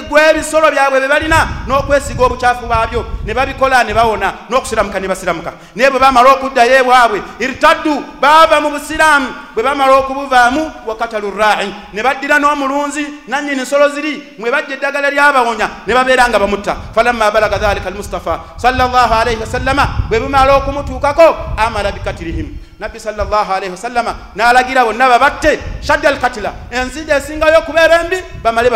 gw'ebisolo 0.09 0.71
byabwe 0.71 1.01
bye 1.01 1.09
balina 1.09 1.49
n'okwesiga 1.67 2.25
obukyafu 2.25 2.67
bwabyo. 2.67 3.07
Ne 3.27 3.35
babikola 3.35 3.85
ne 3.85 3.95
bawona 3.95 4.35
n'okusiramuka 4.51 5.01
ne 5.01 5.09
basiramuka. 5.09 5.53
Naye 5.77 5.91
bwe 5.91 6.01
bamala 6.01 6.33
okuddayo 6.33 6.81
ebwabwe 6.81 7.23
irtaddu 7.41 8.05
baava 8.21 8.61
mu 8.61 8.71
busiraamu 8.71 9.29
bwe 9.59 9.65
bamala 9.65 9.97
okubuvaamu 9.97 10.73
wakatalu 10.87 11.31
rai 11.31 11.75
ne 11.93 12.03
baddira 12.03 12.39
n'omulunzi 12.39 13.07
nannyini 13.29 13.63
nsolo 13.63 13.89
ziri 13.89 14.23
mwe 14.39 14.51
bajja 14.51 14.75
eddagala 14.75 15.11
lyabawonya 15.11 15.69
ne 15.87 15.95
babeera 15.95 16.29
nga 16.29 16.39
bamutta. 16.39 16.77
Falamma 16.95 17.31
balaga 17.31 17.59
dhalika 17.59 17.89
almustafa 17.89 18.41
sallallahu 18.57 19.15
alaihi 19.15 19.41
wasallama 19.41 19.89
bwe 20.09 20.21
bumala 20.21 20.57
okumutuukako 20.57 21.37
amala 21.57 21.91
bikatirihim 21.93 22.55
nabbi 22.79 23.01
sallallahu 23.01 23.53
alaihi 23.53 23.73
wasallama 23.75 24.15
n'alagira 24.37 24.85
bonna 24.85 25.09
babatte 25.09 25.59
shadda 25.83 26.09
alkatila. 26.09 26.53
Enzija 26.71 27.17
esingayo 27.17 27.59
okubeera 27.59 28.01
embi 28.03 28.23
bamale 28.45 28.71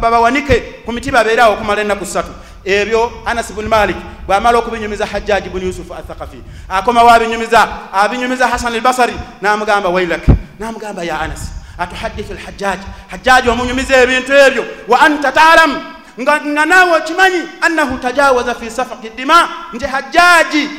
babawanike. 0.00 0.84
Ku 0.84 0.92
miti 0.92 1.10
babeerawo 1.10 1.54
okumala 1.54 1.80
ennaku 1.80 2.04
ssatu 2.04 2.41
ebyo 2.64 3.12
anas 3.26 3.52
bun 3.52 3.68
malik 3.68 3.96
bwamala 4.26 4.58
okubinyumiza 4.58 5.06
hajjaji 5.06 5.48
bun 5.48 5.62
yusufu 5.62 5.94
athakafi 5.94 6.42
akomawo 6.68 7.10
abinyumiza 7.10 7.68
abinyumiza 7.92 8.48
hasan 8.48 8.74
albasari 8.74 9.14
namugamba 9.40 9.88
wailak 9.88 10.22
namugamba 10.58 11.02
ya 11.04 11.20
anas 11.20 11.52
atuhadithu 11.78 12.34
lhajjaji 12.34 12.86
hajjaji 13.10 13.48
omunyumiza 13.48 13.96
ebintu 13.96 14.32
ebyo 14.32 14.64
wa 14.88 15.00
anta 15.00 15.32
taalamu 15.32 15.80
nga, 16.20 16.40
nga 16.40 16.66
naawe 16.66 16.96
okimanyi 16.96 17.42
annahu 17.60 17.98
tajawaza 17.98 18.54
fi 18.54 18.70
safaki 18.70 19.10
dima 19.10 19.48
nti 19.72 19.86
hajjaji 19.86 20.70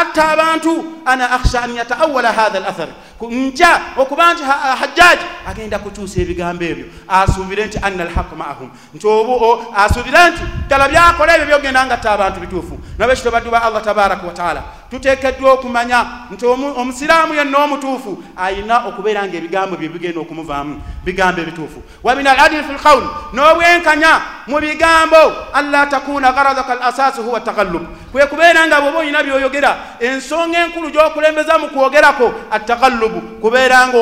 atta 0.00 0.28
abantu 0.32 0.84
ana 1.04 1.30
akhsha 1.30 1.62
an 1.62 1.76
yataawala 1.76 2.32
hatha 2.32 2.60
lathar 2.60 2.88
nca 3.30 3.80
okuba 3.96 4.34
nti 4.34 4.42
hajjaji 4.80 5.24
agenda 5.46 5.78
kukyusa 5.78 6.20
ebigambo 6.20 6.64
ebyo 6.64 6.86
asuubire 7.08 7.66
nti 7.66 7.78
anna 7.82 8.02
alhaqu 8.02 8.36
maahum. 8.36 8.70
Nti 8.94 9.06
obu 9.06 9.62
asuubire 9.76 10.30
nti 10.30 10.42
ddala 10.66 10.88
byakola 10.88 11.34
ebyo 11.34 11.46
byogenda 11.46 11.86
ngatta 11.86 12.10
abantu 12.10 12.40
bituufu 12.40 12.78
nabekito 12.98 13.30
baddu 13.30 13.50
ba 13.50 13.62
allah 13.62 13.82
tabaraka 13.82 14.26
wataala 14.26 14.62
tuteekeddwa 14.90 15.52
okumanya 15.52 16.06
nti 16.30 16.46
omusiraamu 16.46 17.34
yenna 17.34 17.58
omutuufu 17.58 18.24
ayina 18.36 18.86
okubeera 18.88 19.24
nga 19.26 19.36
ebigambo 19.36 19.76
bye 19.76 19.88
bigenda 19.88 20.20
okumuvaamu 20.20 20.82
bigambo 21.04 21.40
ebituufu. 21.40 21.82
Wa 22.02 22.14
min 22.14 22.26
aladili 22.26 22.62
fi 22.64 22.72
lqawl 22.72 23.04
n'obwenkanya 23.32 24.12
mu 24.46 24.60
bigambo. 24.60 25.22
An 25.54 25.70
la 25.70 25.86
takuna 25.86 26.32
garadaka 26.32 26.72
al 26.72 26.82
asasi 26.82 27.20
huwa 27.20 27.40
takallub 27.40 27.82
kwe 28.12 28.26
kubeera 28.26 28.66
nga 28.66 28.80
bwoba 28.80 28.98
olina 28.98 29.22
byoyogera 29.22 29.76
ensonga 30.00 30.58
enkulu 30.64 30.90
gy'okulembeza 30.90 31.58
mu 31.58 31.68
kwogerako 31.68 32.32
attakallubu 32.50 33.20
kubeera 33.40 33.88
nga 33.88 33.98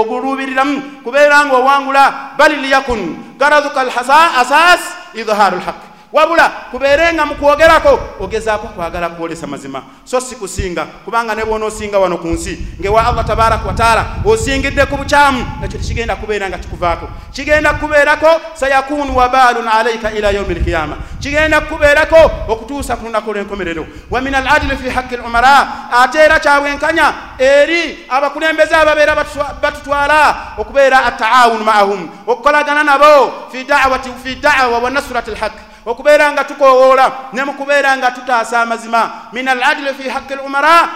oguluubiriramu 0.00 0.82
kubeera 1.04 1.44
nga 1.44 1.56
owangula 1.56 2.04
bali 2.38 2.56
liyakun 2.56 3.36
garaduka 3.38 3.80
al 3.80 3.92
asas 4.40 4.80
idharu 5.14 5.60
lhaq 5.60 5.89
wabula 6.12 6.48
kubeerenga 6.70 7.26
mu 7.26 7.34
kwogerako 7.34 8.00
ogezaako 8.20 8.66
kwagala 8.68 9.08
kwolesa 9.08 9.46
mazima. 9.46 9.82
So 10.04 10.20
si 10.20 10.36
kusinga 10.36 10.84
kubanga 10.84 11.34
ne 11.34 11.44
bwona 11.44 11.66
osinga 11.66 11.98
wano 11.98 12.18
ku 12.18 12.28
nsi 12.28 12.58
ngewa 12.80 13.06
allah 13.06 13.24
tabaraka 13.24 13.68
wataala 13.68 14.06
osingidde 14.24 14.86
ku 14.86 14.96
bukyamu 14.96 15.46
nakyo 15.60 15.78
tekigenda 15.78 16.16
kubeera 16.16 16.48
nga 16.48 16.58
kikuvaako. 16.58 17.08
Kigenda 17.32 17.72
kubeerako 17.74 18.40
sayakunu 18.54 19.16
wabalun 19.16 19.68
alaika 19.68 20.10
ila 20.12 20.30
yaumi 20.30 20.54
lkiyama 20.54 20.96
kigenda 21.20 21.60
kubeerako 21.60 22.30
okutuusa 22.48 22.96
ku 22.96 23.06
lunaku 23.06 23.32
lw'enkomerero. 23.32 23.86
Wa 24.10 24.20
min 24.20 24.34
aladili 24.34 24.76
fi 24.76 24.88
haqi 24.88 25.16
lumara 25.16 25.66
ate 25.92 26.18
era 26.18 26.40
kyabwenkanya 26.40 27.12
eri 27.38 28.06
abakulembeze 28.08 28.74
ababeera 28.74 29.24
batutwala 29.62 30.36
okubeera 30.58 31.04
ataawunu 31.04 31.64
maahum 31.64 32.08
okukolagana 32.26 32.84
nabo 32.84 33.32
fi 33.52 33.64
dawati 33.64 34.10
fi 34.24 34.34
dawa 34.34 34.78
wa 34.78 34.90
nasrati 34.90 35.30
lhaqi 35.30 35.69
okubeera 35.90 36.32
nga 36.32 36.44
tukowoola 36.44 37.12
ne 37.32 37.44
mu 37.44 37.52
kubeera 37.52 37.96
nga 37.96 38.10
tutaasa 38.10 38.60
amazima. 38.60 39.10
Min 39.32 39.48
aladili 39.48 39.94
fi 39.94 40.08
haqi 40.08 40.34
lumara 40.34 40.88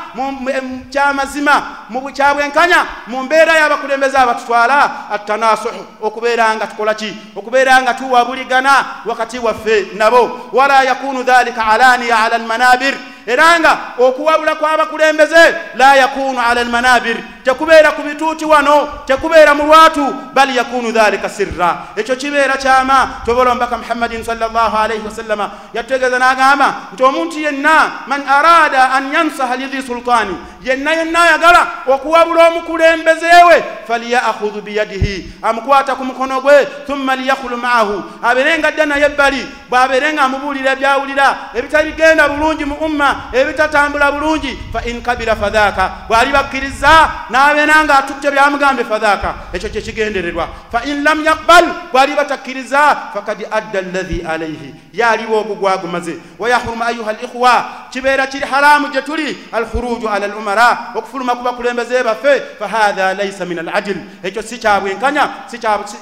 kyamazima 0.91 1.63
mu 1.89 2.01
bukyabwenkanya 2.01 2.87
mu 3.07 3.23
mbeera 3.23 3.59
y'abakulembeze 3.59 4.19
abatutwala 4.19 5.11
atanasuhu 5.11 5.87
okubeera 6.03 6.55
nga 6.55 6.67
tukola 6.67 6.95
ki? 6.95 7.17
Okubeera 7.37 7.83
nga 7.83 7.95
tuwabuligana 7.95 8.85
wakati 9.07 9.39
waffe 9.39 9.87
nabo. 9.95 10.51
Wala 10.53 10.83
yakunu 10.83 11.23
dhalika 11.23 11.67
alaniya 11.67 12.19
ala 12.19 12.37
almanabir. 12.37 12.95
Era 13.27 13.61
nga 13.61 13.79
okuwabula 13.99 14.55
kw'abakulembeze 14.55 15.55
la 15.75 15.97
yakunu 15.97 16.41
ala 16.41 16.61
almanabir 16.61 17.34
tekubeera 17.45 17.93
ku 17.93 18.03
bituuti 18.03 18.45
wano 18.45 18.89
tekubeera 19.07 19.55
mu 19.55 19.67
lwatu 19.67 20.15
bal 20.35 20.51
yakunu 20.57 20.93
dhalika 20.93 21.29
sirra. 21.29 21.79
Ekyo 21.97 22.17
kibeera 22.17 22.57
kyama 22.57 23.09
tobola 23.27 23.51
omubaka 23.51 23.79
muhammadin 23.79 24.25
salllah 24.25 24.75
alaihi 24.75 25.05
wasallama 25.05 25.51
yatutegeeza 25.75 26.19
n'agamba 26.19 26.75
nti 26.93 27.03
omuntu 27.03 27.39
yenna 27.39 28.05
man 28.07 28.23
arada 28.29 28.93
an 28.93 29.13
yansaha 29.13 29.57
lidhi 29.57 29.83
sultani 29.83 30.37
yenna 30.63 30.93
yenna 30.93 31.23
ayagala 31.23 31.67
okuwabula 31.87 32.49
omukulembeze 32.49 33.27
we 33.49 33.65
falyakhudhu 33.89 34.61
biyadihi 34.61 35.33
amukwata 35.43 35.95
ku 35.95 36.05
mukono 36.05 36.41
gwe 36.41 36.67
thumma 36.87 37.17
liyakhulu 37.17 37.57
maahu. 37.57 38.03
Abeere 38.23 38.59
nga 38.59 38.69
adda 38.69 38.87
naye 38.87 39.05
ebbali 39.07 39.47
bw'abeere 39.69 40.13
nga 40.13 40.23
amubuulira 40.23 40.73
ebyawulira 40.73 41.37
ebitabigenda 41.55 42.29
bulungi 42.29 42.65
mu 42.65 42.75
umma 42.75 43.17
ebitatambula 43.33 44.13
bulungi 44.13 44.59
fa 44.73 44.81
in 44.89 45.03
kabira 45.03 45.37
fadhaka 45.37 45.91
bw'ali 46.09 46.33
bakkiriza 46.33 47.11
n'abeera 47.35 47.85
nga 47.85 47.99
atutte 47.99 48.31
byamugambe 48.31 48.85
fadhaka. 48.85 49.35
Ekyo 49.53 49.69
kyekigendererwa 49.69 50.49
fa 50.71 50.87
in 50.87 51.03
lam 51.03 51.25
yakbal 51.25 51.65
bw'ali 51.91 52.15
batakkiriza 52.15 53.11
fakad 53.15 53.47
adda 53.51 53.79
alladhi 53.79 54.23
alaihi 54.23 54.75
yaaliwo 54.93 55.41
ogwo 55.41 55.55
gwagumaze. 55.55 56.15
Wayahruma 56.39 56.87
ayuha 56.87 57.13
likhwa 57.13 57.65
kibeera 57.91 58.27
kiri 58.27 58.47
haramu 58.47 58.89
gye 58.89 59.03
tuli 59.03 59.39
alkhuruju 59.53 60.09
ala 60.09 60.27
lumara 60.27 60.95
okufuluma 60.95 61.35
ku 61.35 61.43
bakulembeze 61.43 62.03
baffe 62.03 62.43
fahatha 62.59 63.15
laisa 63.15 63.45
min 63.47 63.59
aladil 63.59 63.97
ekyo 64.23 64.43
si 64.43 64.59
kyabwenkanya 64.59 65.29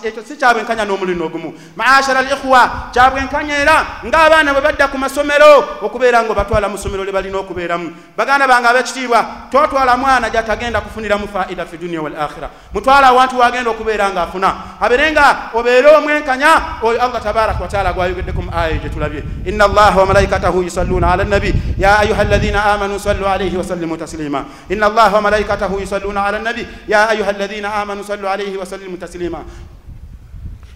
ekyo 0.02 0.22
si 0.28 0.36
kyabwenkanya 0.36 0.84
n'omulino 0.84 1.24
ogumu. 1.24 1.54
Maashara 1.76 2.22
likhwa 2.22 2.90
kyabwenkanya 2.92 3.56
era 3.56 3.86
ng'abaana 4.04 4.52
bwe 4.52 4.61
badda 4.61 4.88
ku 4.88 4.98
masomero 4.98 5.80
okubeera 5.80 6.22
nga 6.22 6.32
obatwala 6.32 6.68
mu 6.68 6.76
ssomero 6.78 7.04
lye 7.04 7.12
balina 7.12 7.38
okubeeramu. 7.38 7.92
Baganda 8.16 8.48
bange 8.48 8.68
ab'ekitiibwa 8.68 9.26
totwala 9.50 9.96
mwana 9.96 10.30
gyatagenda 10.30 10.80
yamu 11.22 11.32
faida 11.32 11.66
fi 11.66 11.76
dunia 11.78 12.02
wal 12.02 12.16
akhira 12.16 12.50
mutwala 12.74 13.06
awantu 13.06 13.38
wagenda 13.38 13.70
okubeera 13.70 14.10
ngaafuna 14.10 14.54
abeere 14.80 15.12
nga 15.12 15.50
obeere 15.54 15.88
omwenkanya 15.96 16.82
oyo 16.82 16.98
allah 17.02 17.22
tabaraka 17.22 17.62
wataala 17.62 17.92
gwayogeddeku 17.92 18.42
mu 18.42 18.50
aya 18.54 18.78
gyetulabye 18.78 19.22
ina 19.46 19.64
allaha 19.64 20.00
wa 20.00 20.06
malaikatahu 20.06 20.62
yusalluuna 20.62 21.12
ala 21.12 21.24
nabi. 21.24 21.54
Ya 21.78 21.98
ayuha 21.98 22.20
alladhina 22.20 22.64
amanu 22.64 22.98
sallu 22.98 23.26
alaihi 23.26 23.56
wasallimu 23.56 23.96
taslima. 23.96 24.44
Ina 24.68 24.86
allaha 24.86 25.16
wa 25.16 25.22
malaikatahu 25.22 25.80
yusalluuna 25.80 26.24
ala 26.24 26.38
nabi. 26.38 26.66
Ya 26.88 27.08
ayuha 27.08 27.30
alladhina 27.30 27.74
amanu 27.74 28.04
sallu 28.04 28.28
alaihi 28.28 28.56
wasallimu 28.56 28.96
taslima. 28.96 29.44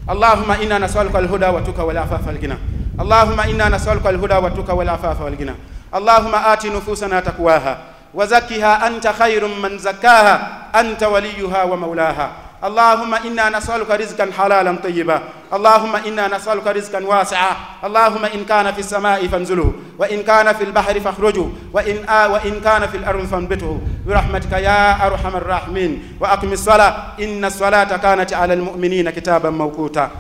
اللهم 0.06 0.50
إنا 0.62 0.78
نسألك 0.78 1.16
الهدى 1.16 1.46
والتقى 1.46 1.86
والعفاف 1.86 2.26
والغنى 2.26 2.58
اللهم 3.00 3.40
إنا 3.40 3.68
نسألك 3.68 4.06
الهدى 4.06 4.34
والتقى 4.34 4.76
والعفاف 4.76 5.20
والغنى 5.20 5.54
اللهم 5.94 6.34
آت 6.34 6.66
نفوسنا 6.66 7.20
تقواها 7.20 7.95
وزكها 8.16 8.86
أنت 8.86 9.06
خير 9.08 9.46
من 9.46 9.78
زكاها 9.78 10.36
أنت 10.74 11.02
وليها 11.02 11.62
ومولاها. 11.62 12.30
اللهم 12.64 13.14
إنا 13.14 13.58
نسألك 13.58 13.90
رزقا 13.90 14.30
حلالا 14.38 14.76
طيبا. 14.80 15.20
اللهم 15.52 15.96
إنا 15.96 16.24
نسألك 16.36 16.66
رزقا 16.66 17.04
واسعا. 17.04 17.52
اللهم 17.84 18.24
إن 18.24 18.44
كان 18.44 18.72
في 18.72 18.78
السماء 18.78 19.26
فانزله 19.28 19.72
وإن 19.98 20.22
كان 20.22 20.52
في 20.52 20.64
البحر 20.64 21.00
فاخرجه 21.00 21.46
وإن, 21.72 22.08
آه 22.08 22.28
وإن 22.32 22.60
كان 22.64 22.86
في 22.88 22.96
الأرض 22.96 23.24
فانبته. 23.26 23.80
برحمتك 24.06 24.52
يا 24.52 25.06
أرحم 25.06 25.36
الراحمين. 25.36 26.16
وأقم 26.20 26.52
الصلاة. 26.52 27.20
إن 27.20 27.44
الصلاة 27.44 27.96
كانت 27.96 28.32
على 28.32 28.54
المؤمنين 28.54 29.10
كتابا 29.10 29.50
موقوتا. 29.50 30.10